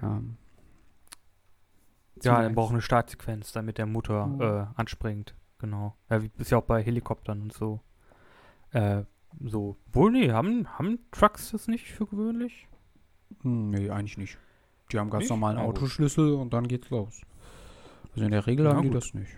[0.00, 0.20] Ja.
[2.24, 4.40] Ja, er braucht eine Startsequenz, damit der Motor Mhm.
[4.40, 5.34] äh, anspringt.
[5.58, 5.94] Genau.
[6.10, 7.80] Ja, wie, ist ja auch bei Helikoptern und so.
[8.72, 9.02] Äh,
[9.44, 9.76] so.
[9.92, 12.66] Wohl, nee, haben, haben Trucks das nicht für gewöhnlich?
[13.42, 14.38] Hm, Nee, eigentlich nicht.
[14.90, 15.30] Die haben ganz Nicht?
[15.30, 15.62] normalen Na.
[15.62, 17.20] Autoschlüssel und dann geht's los.
[18.12, 18.96] Also in der Regel Na haben die gut.
[18.98, 19.30] das nicht.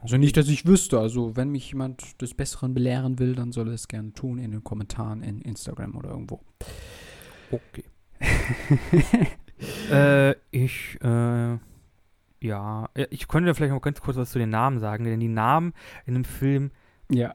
[0.00, 0.98] Also nicht, dass ich wüsste.
[1.00, 4.52] Also wenn mich jemand des Besseren belehren will, dann soll er es gerne tun in
[4.52, 6.40] den Kommentaren in Instagram oder irgendwo.
[7.50, 7.84] Okay.
[9.90, 11.58] äh, ich, äh,
[12.46, 15.72] Ja, ich könnte vielleicht noch ganz kurz was zu den Namen sagen, denn die Namen
[16.04, 16.70] in dem Film,
[17.10, 17.34] Ja.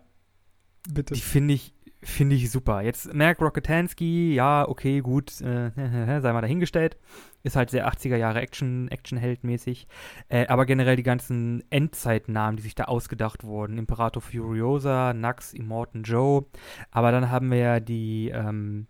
[0.90, 1.14] Bitte.
[1.14, 2.82] die finde ich, finde ich super.
[2.82, 5.70] Jetzt Mark Rocketansky, ja, okay, gut, äh,
[6.22, 6.98] sei mal dahingestellt.
[7.44, 9.88] Ist halt sehr 80er Jahre Action, Action-Held-mäßig.
[10.30, 13.78] Äh, aber generell die ganzen Endzeitnamen, die sich da ausgedacht wurden.
[13.78, 16.46] Imperator Furiosa, Nax, Immortan Joe.
[16.92, 18.88] Aber dann haben wir ja die, ähm,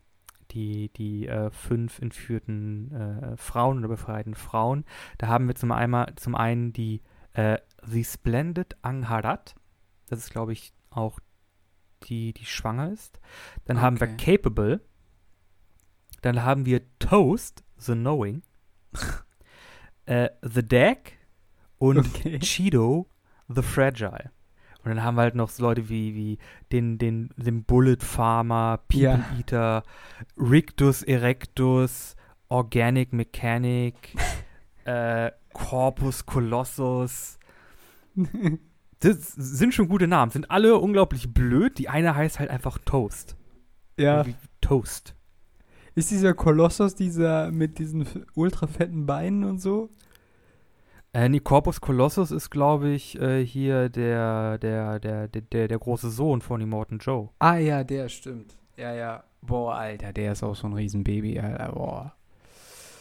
[0.51, 4.85] die, die äh, fünf entführten äh, Frauen oder befreiten Frauen.
[5.17, 7.01] Da haben wir zum, einmal, zum einen die
[7.33, 9.55] äh, The Splendid Angharat.
[10.07, 11.19] Das ist, glaube ich, auch
[12.03, 13.19] die, die schwanger ist.
[13.65, 14.37] Dann haben wir Okay.
[14.37, 14.81] Capable.
[16.21, 18.43] Dann haben wir Toast, The Knowing.
[20.05, 21.17] äh, The Deck
[21.77, 22.39] und Okay.
[22.39, 23.07] Cheeto,
[23.47, 24.31] The Fragile.
[24.83, 26.37] Und dann haben wir halt noch so Leute wie, wie
[26.71, 29.25] den, den, den Bullet Farmer, People Ja.
[29.37, 29.83] Eater,
[30.37, 32.15] Rictus Erectus,
[32.49, 33.95] Organic Mechanic,
[34.85, 37.37] äh, Corpus Colossus.
[39.03, 40.29] Das sind schon gute Namen.
[40.31, 41.79] Sind alle unglaublich blöd.
[41.79, 43.35] Die eine heißt halt einfach Toast.
[43.97, 44.23] ja.
[44.27, 45.15] Wie Toast.
[45.95, 48.05] Ist dieser Kolossus dieser mit diesen
[48.35, 49.89] ultra fetten Beinen und so?
[51.13, 55.79] Äh, nee, Corpus Colossus ist, glaube ich, äh, hier der, der, der, der, der, der
[55.79, 57.29] große Sohn von Immortan Joe.
[57.39, 58.55] Ah ja, der stimmt.
[58.77, 59.23] Ja, ja.
[59.41, 61.73] Boah, Alter, der ist auch so ein Riesenbaby, Alter.
[61.73, 62.15] Boah.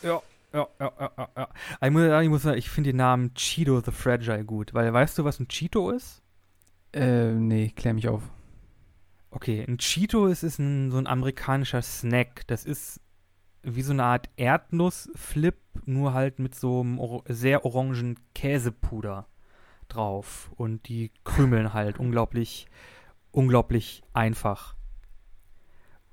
[0.03, 0.21] Ja,
[0.53, 1.49] ja, ja, ja, ja, ja.
[1.83, 4.93] Ich muss, sagen, ich, muss sagen, ich finde den Namen Cheeto the Fragile gut, weil
[4.93, 6.23] weißt du, was ein Cheeto ist?
[6.93, 8.23] Äh, nee, klär mich auf.
[9.31, 12.47] Okay, ein Cheeto ist, ist ein, so ein amerikanischer Snack.
[12.49, 13.01] Das ist
[13.63, 19.27] wie so eine Art Erdnussflip, nur halt mit so einem or sehr orangen Käsepuder
[19.89, 20.51] drauf.
[20.57, 22.67] Und die krümeln halt unglaublich,
[23.31, 24.75] unglaublich einfach.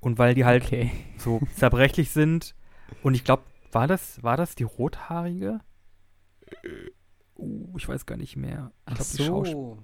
[0.00, 0.92] Und weil die halt okay.
[1.16, 2.54] so zerbrechlich sind.
[3.02, 3.42] Und ich glaube,
[3.72, 5.60] war das, war das die rothaarige?
[7.36, 8.72] Uh, ich weiß gar nicht mehr.
[8.86, 9.78] Ich Ach glaube, die Schauspielerin.
[9.78, 9.82] so.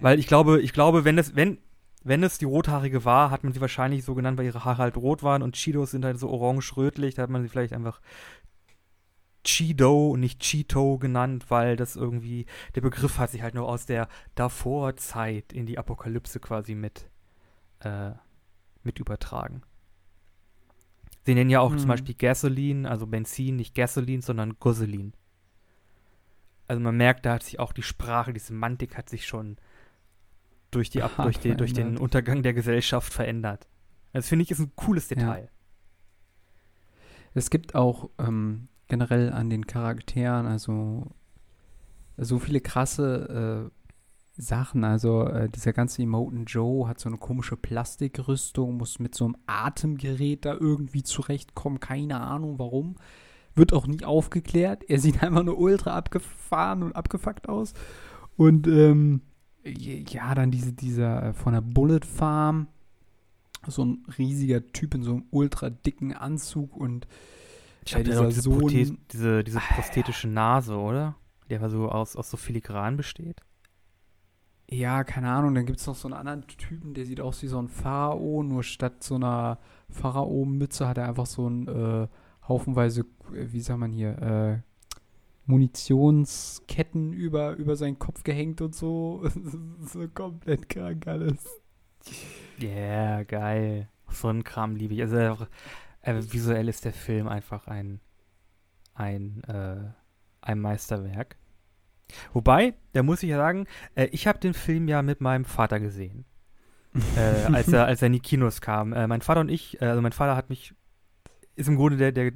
[0.00, 1.58] Weil ich glaube, ich glaube, wenn es, wenn,
[2.04, 4.96] wenn es die rothaarige war, hat man sie wahrscheinlich so genannt, weil ihre Haare halt
[4.96, 8.00] rot waren und Cheetos sind halt so orange-rötlich, da hat man sie vielleicht einfach
[9.44, 13.86] Cheeto und nicht Cheeto genannt, weil das irgendwie, der Begriff hat sich halt nur aus
[13.86, 17.10] der Davorzeit in die Apokalypse quasi mit,
[17.80, 18.12] äh,
[18.84, 19.62] mit übertragen.
[21.24, 21.88] Sie nennen ja auch zum Mhm.
[21.88, 25.12] Beispiel Gasoline, also Benzin, nicht Gasoline, sondern Goselin.
[26.68, 29.56] Also man merkt, da hat sich auch die Sprache, die Semantik hat sich schon
[30.72, 31.96] durch, die, Ab durch, die, durch den.
[31.96, 33.68] Untergang der Gesellschaft verändert.
[34.12, 35.16] Das finde ich ist ein cooles Ja.
[35.16, 35.48] Detail.
[37.34, 41.06] Es gibt auch ähm, generell an den Charakteren, also
[42.18, 44.84] so viele krasse äh, Sachen.
[44.84, 49.36] Also äh, dieser ganze Emoten Joe hat so eine komische Plastikrüstung, muss mit so einem
[49.46, 51.80] Atemgerät da irgendwie zurechtkommen.
[51.80, 52.96] Keine Ahnung warum.
[53.54, 54.84] Wird auch nie aufgeklärt.
[54.88, 57.72] Er sieht einfach nur ultra abgefahren und abgefuckt aus.
[58.36, 59.22] Und ähm,
[59.64, 62.68] ja, dann diese, dieser äh, von der Bullet Farm.
[63.68, 67.06] So ein riesiger Typ in so einem ultra dicken Anzug und
[67.86, 71.14] Ich habe dieser diese, Sohn- Prothe diese, diese prosthetische Nase, oder?
[71.48, 73.40] Die einfach so aus, aus so Filigran besteht.
[74.68, 77.46] Ja, keine Ahnung, dann gibt es noch so einen anderen Typen, der sieht aus wie
[77.46, 79.58] so ein Pharao, nur statt so einer
[79.90, 82.08] Pharao-Mütze hat er einfach so einen äh,
[82.48, 83.02] haufenweise,
[83.32, 84.58] äh, wie sagt man hier, äh,
[85.46, 89.28] Munitionsketten über, über seinen Kopf gehängt und so.
[89.80, 91.44] so komplett krank alles.
[92.60, 93.88] Yeah, geil.
[94.08, 95.02] So einen Kram liebe ich.
[95.02, 95.46] Also
[96.02, 98.00] äh, visuell ist der Film einfach ein,
[98.94, 99.92] ein, äh,
[100.40, 101.36] ein Meisterwerk.
[102.32, 105.80] Wobei, da muss ich ja sagen, äh, ich habe den Film ja mit meinem Vater
[105.80, 106.24] gesehen.
[107.16, 108.92] äh, als, er, als er in die Kinos kam.
[108.92, 110.74] Äh, mein Vater und ich, äh, also mein Vater hat mich,
[111.56, 112.32] ist im Grunde der, der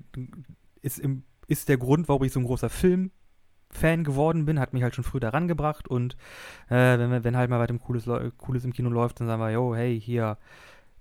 [0.81, 4.83] ist, im, ist der Grund, warum ich so ein großer Film-Fan geworden bin, hat mich
[4.83, 6.17] halt schon früh daran gebracht und
[6.69, 9.75] äh, wenn, wenn halt mal was Cooles, Cooles im Kino läuft, dann sagen wir, yo,
[9.75, 10.39] hey, hier,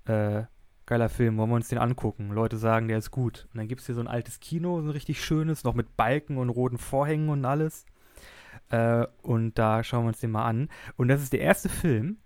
[0.06, 0.44] äh,
[0.86, 2.32] geiler Film, wollen wir uns den angucken?
[2.32, 3.48] Leute sagen, der ist gut.
[3.52, 5.98] Und dann gibt es hier so ein altes Kino, so ein richtig schönes, noch mit
[5.98, 7.86] Balken und roten Vorhängen und alles.
[8.70, 10.70] Äh, und da schauen wir uns den mal an.
[10.96, 12.18] Und das ist der erste Film,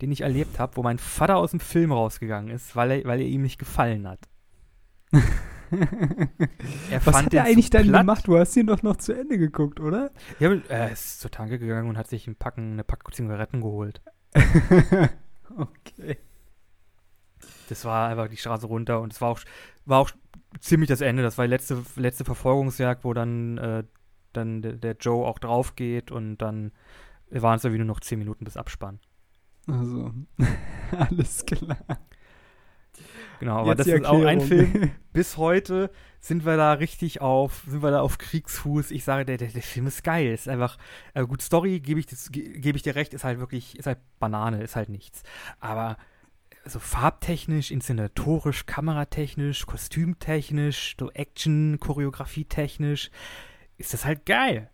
[0.00, 3.20] den ich erlebt habe, wo mein Vater aus dem Film rausgegangen ist, weil er, weil
[3.20, 4.20] er ihm nicht gefallen hat.
[7.04, 8.00] Was hat er eigentlich dann platt.
[8.02, 8.26] gemacht?
[8.26, 10.10] Du hast ihn doch noch zu Ende geguckt, oder?
[10.38, 13.60] Ja, aber er ist zur Tanke gegangen und hat sich ein Packen, eine Packung Zigaretten
[13.60, 14.00] geholt.
[15.56, 16.18] okay.
[17.68, 19.40] Das war einfach die Straße runter und es war auch,
[19.84, 20.10] war auch
[20.60, 21.22] ziemlich das Ende.
[21.22, 23.84] Das war die letzte, letzte Verfolgungsjagd, wo dann, äh,
[24.32, 26.72] dann der, der Joe auch drauf geht und dann
[27.30, 29.00] waren es irgendwie nur noch 10 Minuten bis Abspann.
[29.66, 30.12] Also,
[30.90, 31.76] alles klar.
[33.40, 34.40] Genau, aber das ist auch ein.
[34.40, 34.90] Film.
[35.12, 38.90] Bis heute sind wir da richtig auf, sind wir da auf Kriegsfuß.
[38.90, 40.32] Ich sage, der, der, der Film ist geil.
[40.32, 40.76] Ist einfach,
[41.14, 43.86] äh, gut, Story gebe ich, das- ge- gebe ich dir recht, ist halt wirklich, ist
[43.86, 45.22] halt Banane, ist halt nichts.
[45.60, 45.96] Aber
[46.64, 53.10] so farbtechnisch, inszenatorisch, kameratechnisch, kostümtechnisch, so Action, Choreografietechnisch,
[53.76, 54.70] ist das halt geil.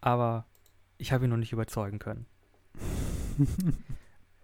[0.00, 0.46] Aber
[0.98, 2.26] ich habe ihn noch nicht überzeugen können.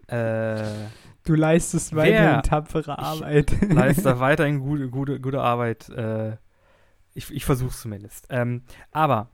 [0.07, 0.87] äh,
[1.25, 3.55] Du leistest weiterhin tapfere Arbeit.
[3.61, 5.89] leiste weiterhin gute, gute, gute Arbeit.
[5.89, 6.37] Äh,
[7.13, 8.27] ich ich versuche es zumindest.
[8.29, 9.29] Ähm, aber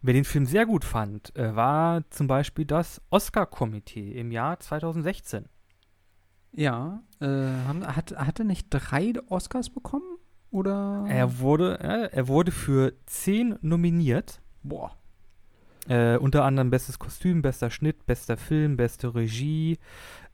[0.00, 5.46] wer den Film sehr gut fand, äh, war zum Beispiel das Oscar-Komitee im Jahr 2016.
[6.52, 10.16] ja, äh, haben, hat, er nicht drei Oscars bekommen?
[10.50, 11.04] Oder?
[11.08, 14.40] Er wurde, er wurde für zehn nominiert.
[14.62, 14.96] Boah.
[15.88, 19.78] Äh, unter anderem bestes Kostüm, bester Schnitt, bester Film, beste Regie,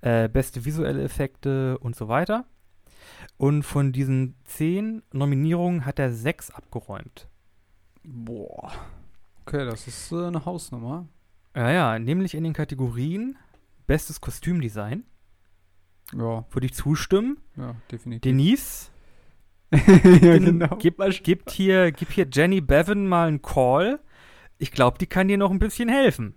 [0.00, 2.44] äh, beste visuelle Effekte und so weiter.
[3.36, 7.28] Und von diesen zehn Nominierungen hat er sechs abgeräumt.
[8.04, 8.70] Boah.
[9.44, 11.08] Okay, das ist äh, eine Hausnummer.
[11.56, 13.36] Ja, ja, nämlich in den Kategorien
[13.86, 15.04] bestes Kostümdesign.
[16.16, 17.38] Ja, Würde ich zustimmen.
[17.56, 18.22] ja, definitiv.
[18.22, 18.90] Denise,
[19.72, 24.00] ja, den- gib, gibt hier, gib hier Jenny Bevan mal einen Call.
[24.60, 26.34] Ich glaube, die kann dir noch ein bisschen helfen.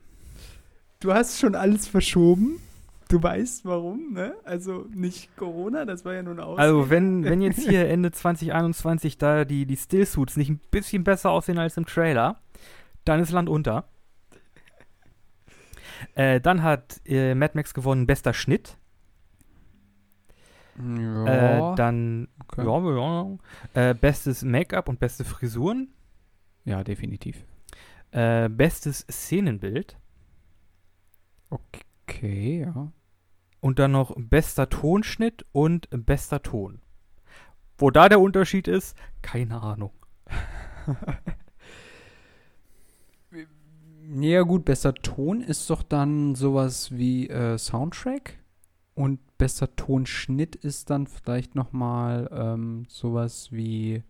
[1.02, 2.62] Du hast schon alles verschoben.
[3.10, 4.34] Du weißt warum, ne?
[4.46, 6.58] Also nicht Corona, das war ja nun auch.
[6.58, 11.32] Also, wenn, wenn jetzt hier Ende 2021 da die, die Stillsuits nicht ein bisschen besser
[11.32, 12.40] aussehen als im Trailer,
[13.04, 13.86] dann ist Land unter.
[16.16, 18.78] Äh, dann hat äh, Mad Max gewonnen bester Schnitt.
[20.78, 22.66] ja, Äh, dann, okay.
[22.66, 25.94] ja, ja, äh, bestes Make-up und beste Frisuren.
[26.66, 27.46] ja, definitiv.
[28.14, 29.98] Äh, bestes Szenenbild.
[31.50, 32.92] Okay, ja.
[33.60, 36.80] Und dann noch bester Tonschnitt und bester Ton.
[37.78, 39.92] Wo da der Unterschied ist, keine Ahnung.
[44.16, 48.38] Ja, gut, bester Ton ist doch dann sowas wie äh, Soundtrack.
[48.96, 54.04] Und bester Tonschnitt ist dann vielleicht nochmal ähm, sowas wie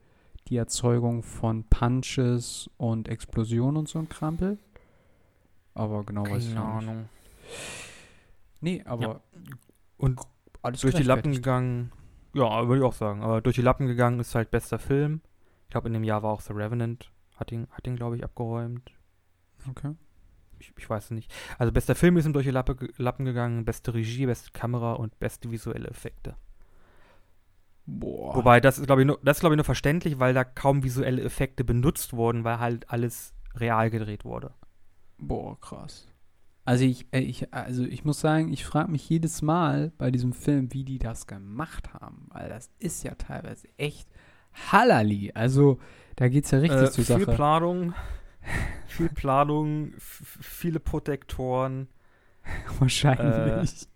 [0.53, 4.59] die Erzeugung von Punches und Explosionen und so ein Krampel.
[5.73, 6.89] Aber genau weiß ich Keine auch nicht.
[6.89, 7.09] Ahnung.
[8.61, 9.21] Nee, aber
[9.97, 10.21] Und
[10.61, 11.91] alles durch die Lappen gegangen,
[12.35, 13.23] ja, würde ich auch sagen.
[13.23, 15.21] Aber durch die Lappen gegangen ist halt bester Film.
[15.63, 17.11] Ich glaube, in dem Jahr war auch The Revenant.
[17.35, 18.91] Hat ihn, hat ihn glaube ich, abgeräumt.
[19.67, 19.95] Okay.
[20.59, 21.33] Ich, ich weiß es nicht.
[21.57, 25.17] Also bester Film ist ihm durch die Lappe, Lappen gegangen, beste Regie, beste Kamera und
[25.17, 26.35] beste visuelle Effekte.
[27.85, 28.35] Boah.
[28.35, 30.83] Wobei, das ist, glaube ich, nur, das ist, glaube ich, nur verständlich, weil da kaum
[30.83, 34.53] visuelle Effekte benutzt wurden, weil halt alles real gedreht wurde.
[35.17, 36.07] Boah, krass.
[36.65, 40.31] Also ich, äh, ich, also ich muss sagen, ich frage mich jedes Mal bei diesem
[40.33, 42.27] Film, wie die das gemacht haben.
[42.29, 44.07] Weil das ist ja teilweise echt
[44.71, 45.31] Hallali.
[45.33, 45.79] Also
[46.15, 47.35] da geht's ja richtig Äh, zur viel Sache.
[47.35, 47.93] Planung,
[48.87, 51.89] viel Planung, viele Protektoren.
[52.79, 53.87] Wahrscheinlich.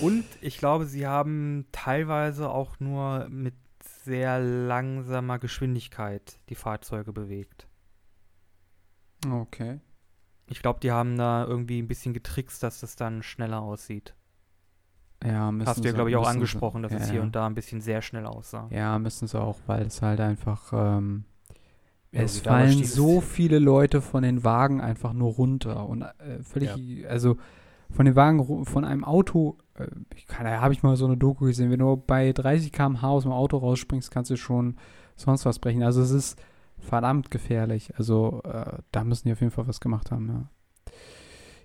[0.00, 3.54] Und ich glaube, sie haben teilweise auch nur mit
[4.04, 7.66] sehr langsamer Geschwindigkeit die Fahrzeuge bewegt.
[9.30, 9.80] okay.
[10.50, 14.14] Ich glaube, die haben da irgendwie ein bisschen getrickst, dass das dann schneller aussieht.
[15.22, 17.22] Ja, müssen Hast du ja, glaube ich, auch angesprochen, dass ja, es hier ja.
[17.22, 18.68] und da ein bisschen sehr schnell aussah.
[18.70, 21.24] Ja, müssen sie auch, weil es halt einfach, ähm,
[22.12, 27.06] Ja, es fallen so viele Leute von den Wagen einfach nur runter und äh, völlig,
[27.10, 27.36] also
[27.90, 29.86] von den Wagen, von einem Auto, äh,
[30.34, 33.56] habe ich mal so eine Doku gesehen, wenn du bei 30 km/h aus dem Auto
[33.56, 34.76] rausspringst, kannst du schon
[35.16, 35.82] sonst was brechen.
[35.82, 36.40] Also es ist
[36.78, 37.92] verdammt gefährlich.
[37.96, 40.50] Also äh, da müssen die auf jeden Fall was gemacht haben, ja.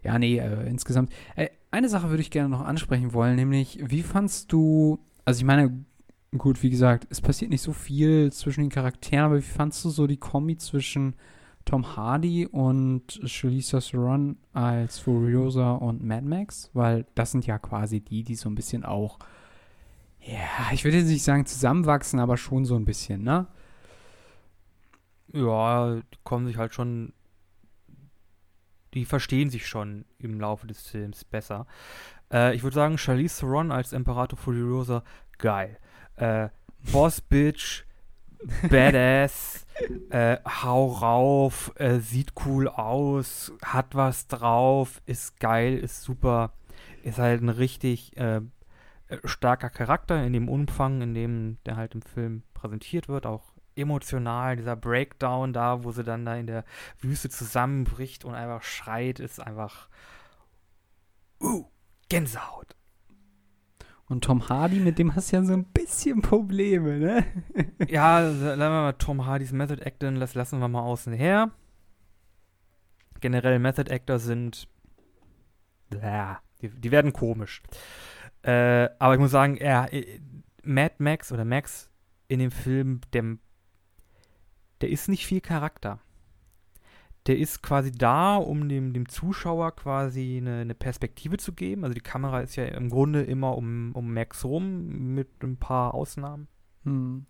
[0.04, 1.12] Ja, nee, äh, insgesamt.
[1.36, 5.46] Äh, eine Sache würde ich gerne noch ansprechen wollen, nämlich, wie fandst du, also ich
[5.46, 5.86] meine,
[6.38, 9.90] gut, wie gesagt, es passiert nicht so viel zwischen den Charakteren, aber wie fandst du
[9.90, 11.16] so die Kombi zwischen
[11.66, 16.70] Tom Hardy und Charlize Theron als Furiosa und Mad Max?
[16.74, 19.20] Weil das sind ja quasi die, die so ein bisschen auch,
[20.20, 23.48] ja, ich würde jetzt nicht sagen zusammenwachsen, aber schon so ein bisschen, ne?
[25.34, 27.14] Ja, die kommen sich halt schon.
[28.94, 31.66] Die verstehen sich schon im Laufe des Films besser.
[32.32, 35.04] Äh, ich würde sagen, Charlize Theron als Imperator Furiosa,
[35.40, 35.80] geil.
[36.16, 36.50] Äh,
[36.92, 37.86] Boss Bitch,
[38.70, 39.66] Badass,
[40.10, 46.54] äh, hau rauf, äh, sieht cool aus, hat was drauf, ist geil, ist super.
[47.04, 48.38] Ist halt ein richtig äh,
[49.08, 53.54] äh, starker Charakter in dem Umfang, in dem der halt im Film präsentiert wird, auch
[53.76, 56.64] emotional, dieser Breakdown da, wo sie dann da in der
[57.00, 59.90] Wüste zusammenbricht und einfach schreit, ist einfach
[61.42, 61.66] uh,
[62.10, 62.76] Gänsehaut.
[64.10, 67.26] Und Tom Hardy, mit dem hast du ja so ein bisschen Probleme, ne?
[67.88, 71.52] ja, lassen wir mal Tom Hardys Method Acting, das lassen wir mal außen her.
[73.22, 74.68] Generell Method Actor sind.
[75.94, 77.64] Ja, die, die werden komisch.
[78.42, 80.20] Äh, aber ich muss sagen, er, äh,
[80.64, 81.90] Mad Max oder Max
[82.28, 83.38] in dem Film, der,
[84.82, 86.00] der ist nicht viel Charakter
[87.28, 91.84] der ist quasi da, um dem, dem Zuschauer quasi eine, eine, Perspektive zu geben.
[91.84, 95.94] Also die Kamera ist ja im Grunde immer um, um Max rum, mit ein paar
[95.94, 96.48] Ausnahmen.
[96.84, 97.26] Hm.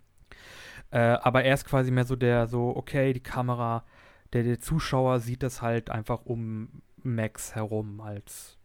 [0.89, 3.85] Äh, aber er ist quasi mehr so der, so, okay, die Kamera,
[4.33, 8.57] der, der Zuschauer sieht das halt einfach um Max herum als,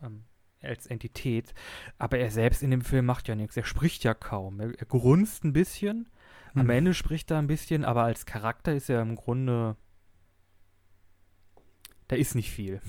[0.00, 0.24] ähm,
[0.62, 1.54] als Entität.
[1.98, 3.56] Aber er selbst in dem Film macht ja nichts.
[3.56, 4.60] Er spricht ja kaum.
[4.60, 6.08] Er, er grunzt ein bisschen.
[6.54, 6.70] Am hm.
[6.70, 9.76] Ende spricht er ein bisschen, aber als Charakter ist er im Grunde
[12.08, 12.80] da ist nicht viel.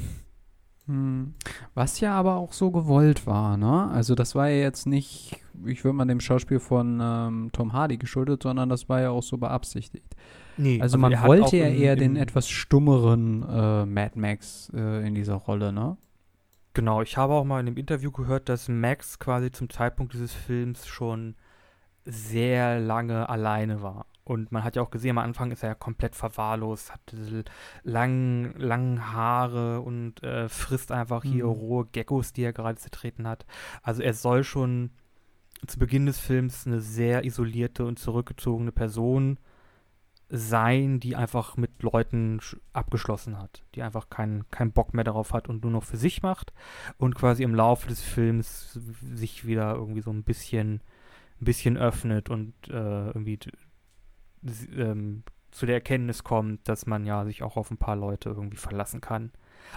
[0.85, 1.33] Hm.
[1.73, 3.89] Was ja aber auch so gewollt war, ne?
[3.91, 7.97] Also das war ja jetzt nicht, ich würde mal dem Schauspiel von ähm, Tom Hardy
[7.97, 10.15] geschuldet, sondern das war ja auch so beabsichtigt.
[10.55, 15.13] Nee, also, also man wollte ja eher den etwas stummeren äh, Mad Max äh, in
[15.13, 15.97] dieser Rolle, ne?
[16.73, 20.31] Genau, ich habe auch mal in einem Interview gehört, dass Max quasi zum Zeitpunkt dieses
[20.31, 21.35] Films schon
[22.05, 24.05] sehr lange alleine war.
[24.27, 27.45] Und man hat ja auch gesehen, am Anfang ist er ja komplett verwahrlost, hat diese
[27.83, 31.29] langen, langen Haare und äh, frisst einfach mhm.
[31.29, 33.45] hier rohe Geckos, die er gerade zertreten hat.
[33.83, 34.91] Also er soll schon
[35.65, 39.37] zu Beginn des Films eine sehr isolierte und zurückgezogene Person
[40.27, 42.41] sein, die einfach mit Leuten
[42.73, 46.21] abgeschlossen hat, die einfach keinen kein Bock mehr darauf hat und nur noch für sich
[46.21, 46.51] macht
[46.97, 48.77] und quasi im Laufe des Films
[49.13, 50.81] sich wieder irgendwie so ein bisschen
[51.39, 53.39] ein bisschen öffnet und äh, irgendwie
[54.75, 58.57] ähm, zu der Erkenntnis kommt, dass man ja sich auch auf ein paar Leute irgendwie
[58.57, 59.31] verlassen kann.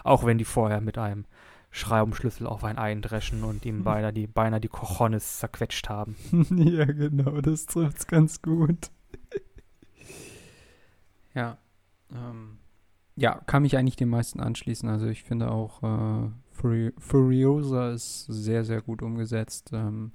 [0.04, 1.24] Auch wenn die vorher mit einem
[1.70, 6.16] Schreibumschlüssel auf ein eindreschen und ihm beinahe die, beinahe die Cojones zerquetscht haben.
[6.50, 8.90] ja, genau, das trifft's ganz gut.
[11.34, 11.58] ja.
[12.12, 12.58] Ähm,
[13.16, 14.88] ja, kann mich eigentlich den meisten anschließen.
[14.88, 19.70] Also ich finde auch äh, Furi Furiosa ist sehr, sehr gut umgesetzt.
[19.72, 20.12] Ähm,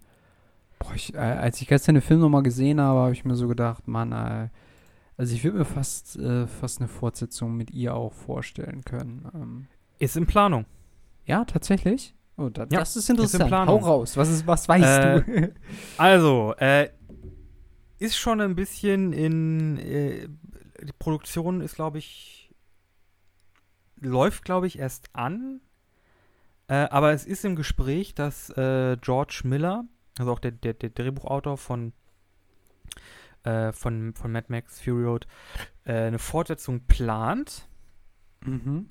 [0.85, 3.47] Boah, ich, äh, als ich gestern den Film nochmal gesehen habe, habe ich mir so
[3.47, 4.49] gedacht, Mann, äh,
[5.17, 9.29] also ich würde mir fast, äh, fast eine Fortsetzung mit ihr auch vorstellen können.
[9.33, 9.67] Ähm,
[9.97, 10.65] ist in Planung.
[11.25, 12.13] Ja, tatsächlich?
[12.37, 13.41] Oh, da, ja, das ist interessant.
[13.41, 13.81] Ist in Planung.
[13.81, 15.53] Hau raus, was, ist, was weißt äh, du?
[15.97, 16.89] also, äh,
[17.97, 20.27] ist schon ein bisschen in, äh,
[20.83, 22.53] die Produktion ist, glaube ich,
[24.01, 25.61] läuft, glaube ich, erst an.
[26.67, 29.85] Äh, aber es ist im Gespräch, dass George Miller,
[30.17, 31.93] also auch der, der, der Drehbuchautor von,
[33.43, 35.27] äh, von, von Mad Max Fury Road,
[35.83, 37.67] äh, eine Fortsetzung plant.
[38.41, 38.89] Mhm.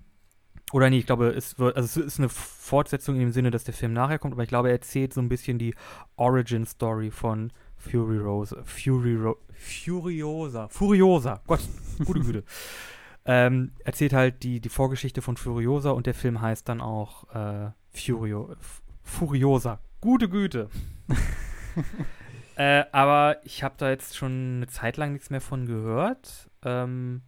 [0.73, 3.75] Oder nee, ich glaube, es wird, also es ist eine Fortsetzung im Sinne, dass der
[3.75, 5.75] Film nachher kommt, aber ich glaube, er erzählt so ein bisschen die
[6.17, 11.61] Origin Story von Fury Rose, Fury Ro Furiosa, Furiosa, Gott,
[12.05, 12.45] gute Güte.
[13.25, 17.71] ähm, erzählt halt die, die Vorgeschichte von Furiosa und der Film heißt dann auch äh,
[17.91, 18.55] Furio,
[19.03, 19.81] Furiosa.
[20.05, 20.69] Gute Güte.
[22.57, 26.51] äh, aber ich habe da jetzt schon eine Zeit lang nichts mehr von gehört.
[26.63, 27.23] Ähm,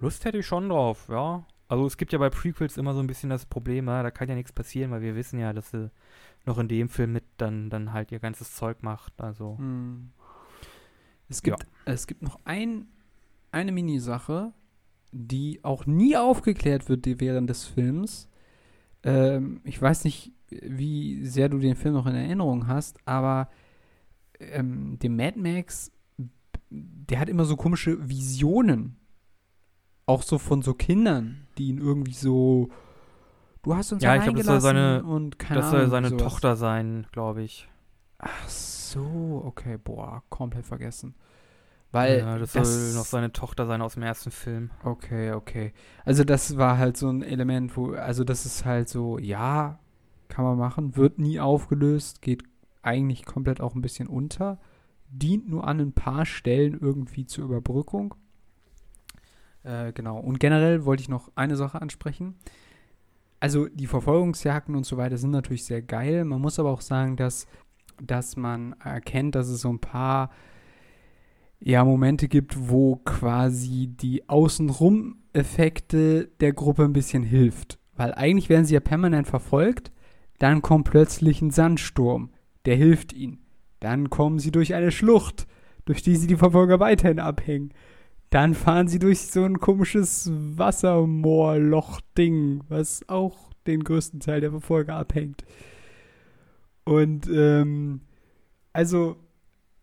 [0.00, 1.44] Lust hätte ich schon drauf, ja.
[1.68, 4.26] Also es gibt ja bei Prequels immer so ein bisschen das Problem, ja, da kann
[4.30, 5.90] ja nichts passieren, weil wir wissen ja, dass sie
[6.46, 9.12] noch in dem Film mit dann, dann halt ihr ganzes Zeug macht.
[9.20, 9.58] Also.
[9.58, 10.12] Hm.
[11.28, 11.92] Es gibt, ja.
[11.92, 12.86] es gibt noch ein,
[13.52, 14.54] eine Mini-Sache,
[15.12, 18.30] die auch nie aufgeklärt wird während des Films.
[19.02, 23.48] Ähm, ich weiß nicht, wie sehr du den Film noch in Erinnerung hast, aber
[24.40, 25.90] ähm, dem Mad Max,
[26.70, 28.96] der hat immer so komische Visionen.
[30.06, 32.70] Auch so von so Kindern, die ihn irgendwie so.
[33.62, 36.22] Du hast uns ja, ich glaube, das soll seine, und keine das soll seine sowas.
[36.22, 37.68] Tochter sein, glaube ich.
[38.18, 41.14] Ach so, okay, boah, komplett vergessen.
[41.90, 44.70] Weil ja, das, das, soll noch seine Tochter sein aus dem ersten Film.
[44.82, 45.72] Okay, okay.
[46.04, 49.78] Also das war halt so ein Element, wo, also das ist halt so, ja,
[50.28, 52.42] kann man machen, wird nie aufgelöst, geht
[52.82, 54.58] eigentlich komplett auch ein bisschen unter,
[55.10, 58.14] dient nur an ein paar Stellen irgendwie zur Überbrückung.
[59.62, 60.18] Äh, genau.
[60.18, 62.34] Und generell wollte ich noch eine Sache ansprechen.
[63.40, 66.24] Also die Verfolgungsjagden und so weiter sind natürlich sehr geil.
[66.24, 67.46] Man muss aber auch sagen, dass,
[68.02, 70.30] dass man erkennt, dass es so ein paar
[71.60, 77.78] ja, Momente gibt, wo quasi die Außenrum-Effekte der Gruppe ein bisschen hilft.
[77.96, 79.92] Weil eigentlich werden sie ja permanent verfolgt
[80.38, 82.30] dann kommt plötzlich ein Sandsturm,
[82.64, 83.40] der hilft ihnen.
[83.80, 85.46] Dann kommen sie durch eine Schlucht,
[85.84, 87.72] durch die sie die Verfolger weiterhin abhängen.
[88.30, 94.96] Dann fahren sie durch so ein komisches Wassermoorloch-Ding, was auch den größten Teil der Verfolger
[94.96, 95.44] abhängt.
[96.84, 98.00] Und ähm,
[98.72, 99.16] also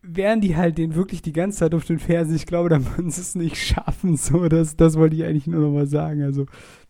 [0.01, 3.09] wären die halt den wirklich die ganze Zeit auf den Fersen, ich glaube, dann würden
[3.09, 4.17] sie es nicht schaffen.
[4.17, 6.23] So, das, das wollte ich eigentlich nur noch mal sagen.
[6.23, 6.45] Also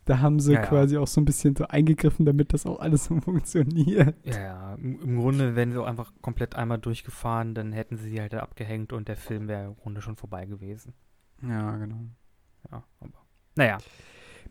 [0.05, 0.65] da haben sie Ja, ja.
[0.67, 4.15] quasi auch so ein bisschen so eingegriffen, damit das auch alles so funktioniert.
[4.23, 8.09] Ja, ja, im, im Grunde wären sie auch einfach komplett einmal durchgefahren, dann hätten sie
[8.09, 10.93] sie halt abgehängt und der Film wäre im Grunde schon vorbei gewesen.
[11.41, 11.99] Ja, genau.
[12.71, 13.25] Ja, aber.
[13.55, 13.77] Naja,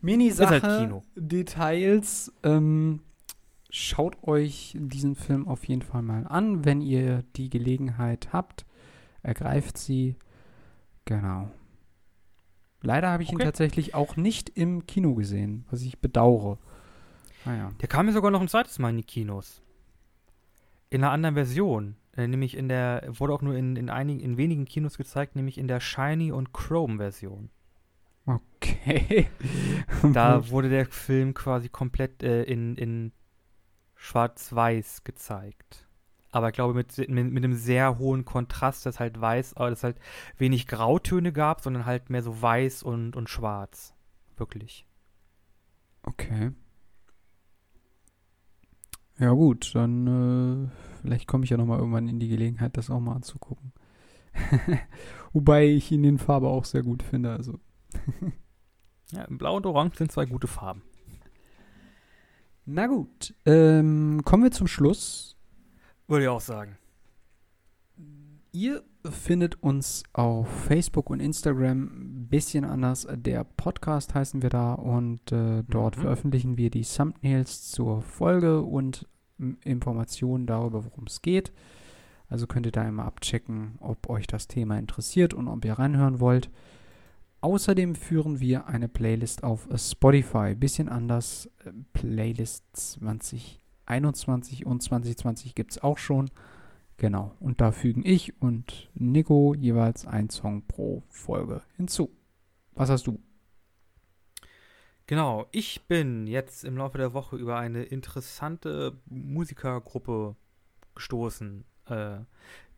[0.01, 0.93] Mini-Sache, halt.
[1.15, 2.33] Details.
[2.43, 3.01] Ähm,
[3.69, 8.65] schaut euch diesen Film auf jeden Fall mal an, wenn ihr die Gelegenheit habt.
[9.21, 10.15] Ergreift sie.
[11.05, 11.49] Genau.
[12.85, 13.45] Leider habe ich ihn Okay.
[13.45, 16.57] tatsächlich auch nicht im Kino gesehen, was ich bedauere.
[17.45, 17.71] Naja.
[17.79, 19.61] der kam ja sogar noch ein zweites Mal in die Kinos.
[20.89, 21.95] In einer anderen Version.
[22.15, 25.57] Äh, nämlich in der, wurde auch nur in, in, einigen, in wenigen Kinos gezeigt, nämlich
[25.57, 27.49] in der Shiny und Chrome-Version.
[28.25, 29.27] Okay.
[30.13, 33.11] Da wurde der Film quasi komplett äh, in, in
[33.95, 35.84] Schwarz-Weiß gezeigt.
[36.35, 39.85] Aber ich glaube, mit, mit, mit einem sehr hohen Kontrast, dass halt weiß, aber dass
[39.85, 39.97] halt
[40.37, 43.93] wenig Grautöne gab, sondern halt mehr so weiß und, und schwarz.
[44.35, 44.85] Wirklich.
[46.03, 46.51] Okay.
[49.17, 52.89] Ja gut, dann äh, vielleicht komme ich ja noch mal irgendwann in die Gelegenheit, das
[52.89, 53.71] auch mal anzugucken.
[55.31, 57.31] Wobei ich ihn in Farbe auch sehr gut finde.
[57.31, 57.61] Also
[59.13, 60.81] Ja, Blau und Orange sind zwei gute Farben.
[62.65, 65.34] na gut, ähm, kommen wir zum Schluss.
[66.07, 66.77] Würde ich auch sagen.
[68.51, 73.07] Ihr findet uns auf Facebook und Instagram ein bisschen anders.
[73.11, 76.01] Der Podcast heißen wir da und äh, dort mhm.
[76.01, 79.07] veröffentlichen wir die Thumbnails zur Folge und
[79.63, 81.51] Informationen darüber, worum es geht.
[82.29, 86.19] Also könnt ihr da immer abchecken, ob euch das Thema interessiert und ob ihr reinhören
[86.19, 86.49] wollt.
[87.41, 90.55] Außerdem führen wir eine Playlist auf Spotify.
[90.55, 93.64] Bisschen anders, äh, Playlist 2020.
[93.85, 96.29] 21 und 2020 gibt es auch schon.
[96.97, 97.35] Genau.
[97.39, 102.09] Und da fügen ich und Nico jeweils einen Song pro Folge hinzu.
[102.73, 103.19] Was hast du?
[105.07, 110.35] Genau, ich bin jetzt im Laufe der Woche über eine interessante Musikergruppe
[110.95, 112.17] gestoßen, äh,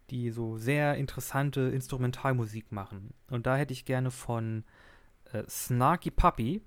[0.09, 3.13] die so sehr interessante Instrumentalmusik machen.
[3.29, 4.65] Und da hätte ich gerne von
[5.31, 6.61] äh, Snarky Puppy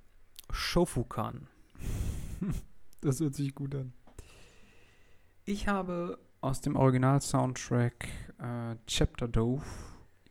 [0.51, 1.47] Shofukan.
[3.03, 3.95] Das hört sich gut an.
[5.51, 8.07] Ich habe aus dem Original-Soundtrack
[8.39, 9.65] äh, Chapter Dove,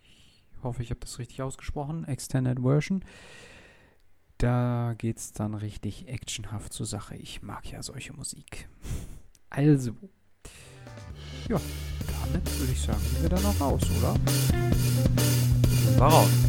[0.02, 3.04] ich hoffe, ich habe das richtig ausgesprochen, Extended Version.
[4.38, 7.18] Da geht es dann richtig actionhaft zur Sache.
[7.18, 8.70] Ich mag ja solche Musik.
[9.50, 9.92] Also,
[11.50, 11.60] ja,
[12.08, 14.16] damit würde ich sagen, gehen wir dann noch raus, oder?
[16.00, 16.49] War raus.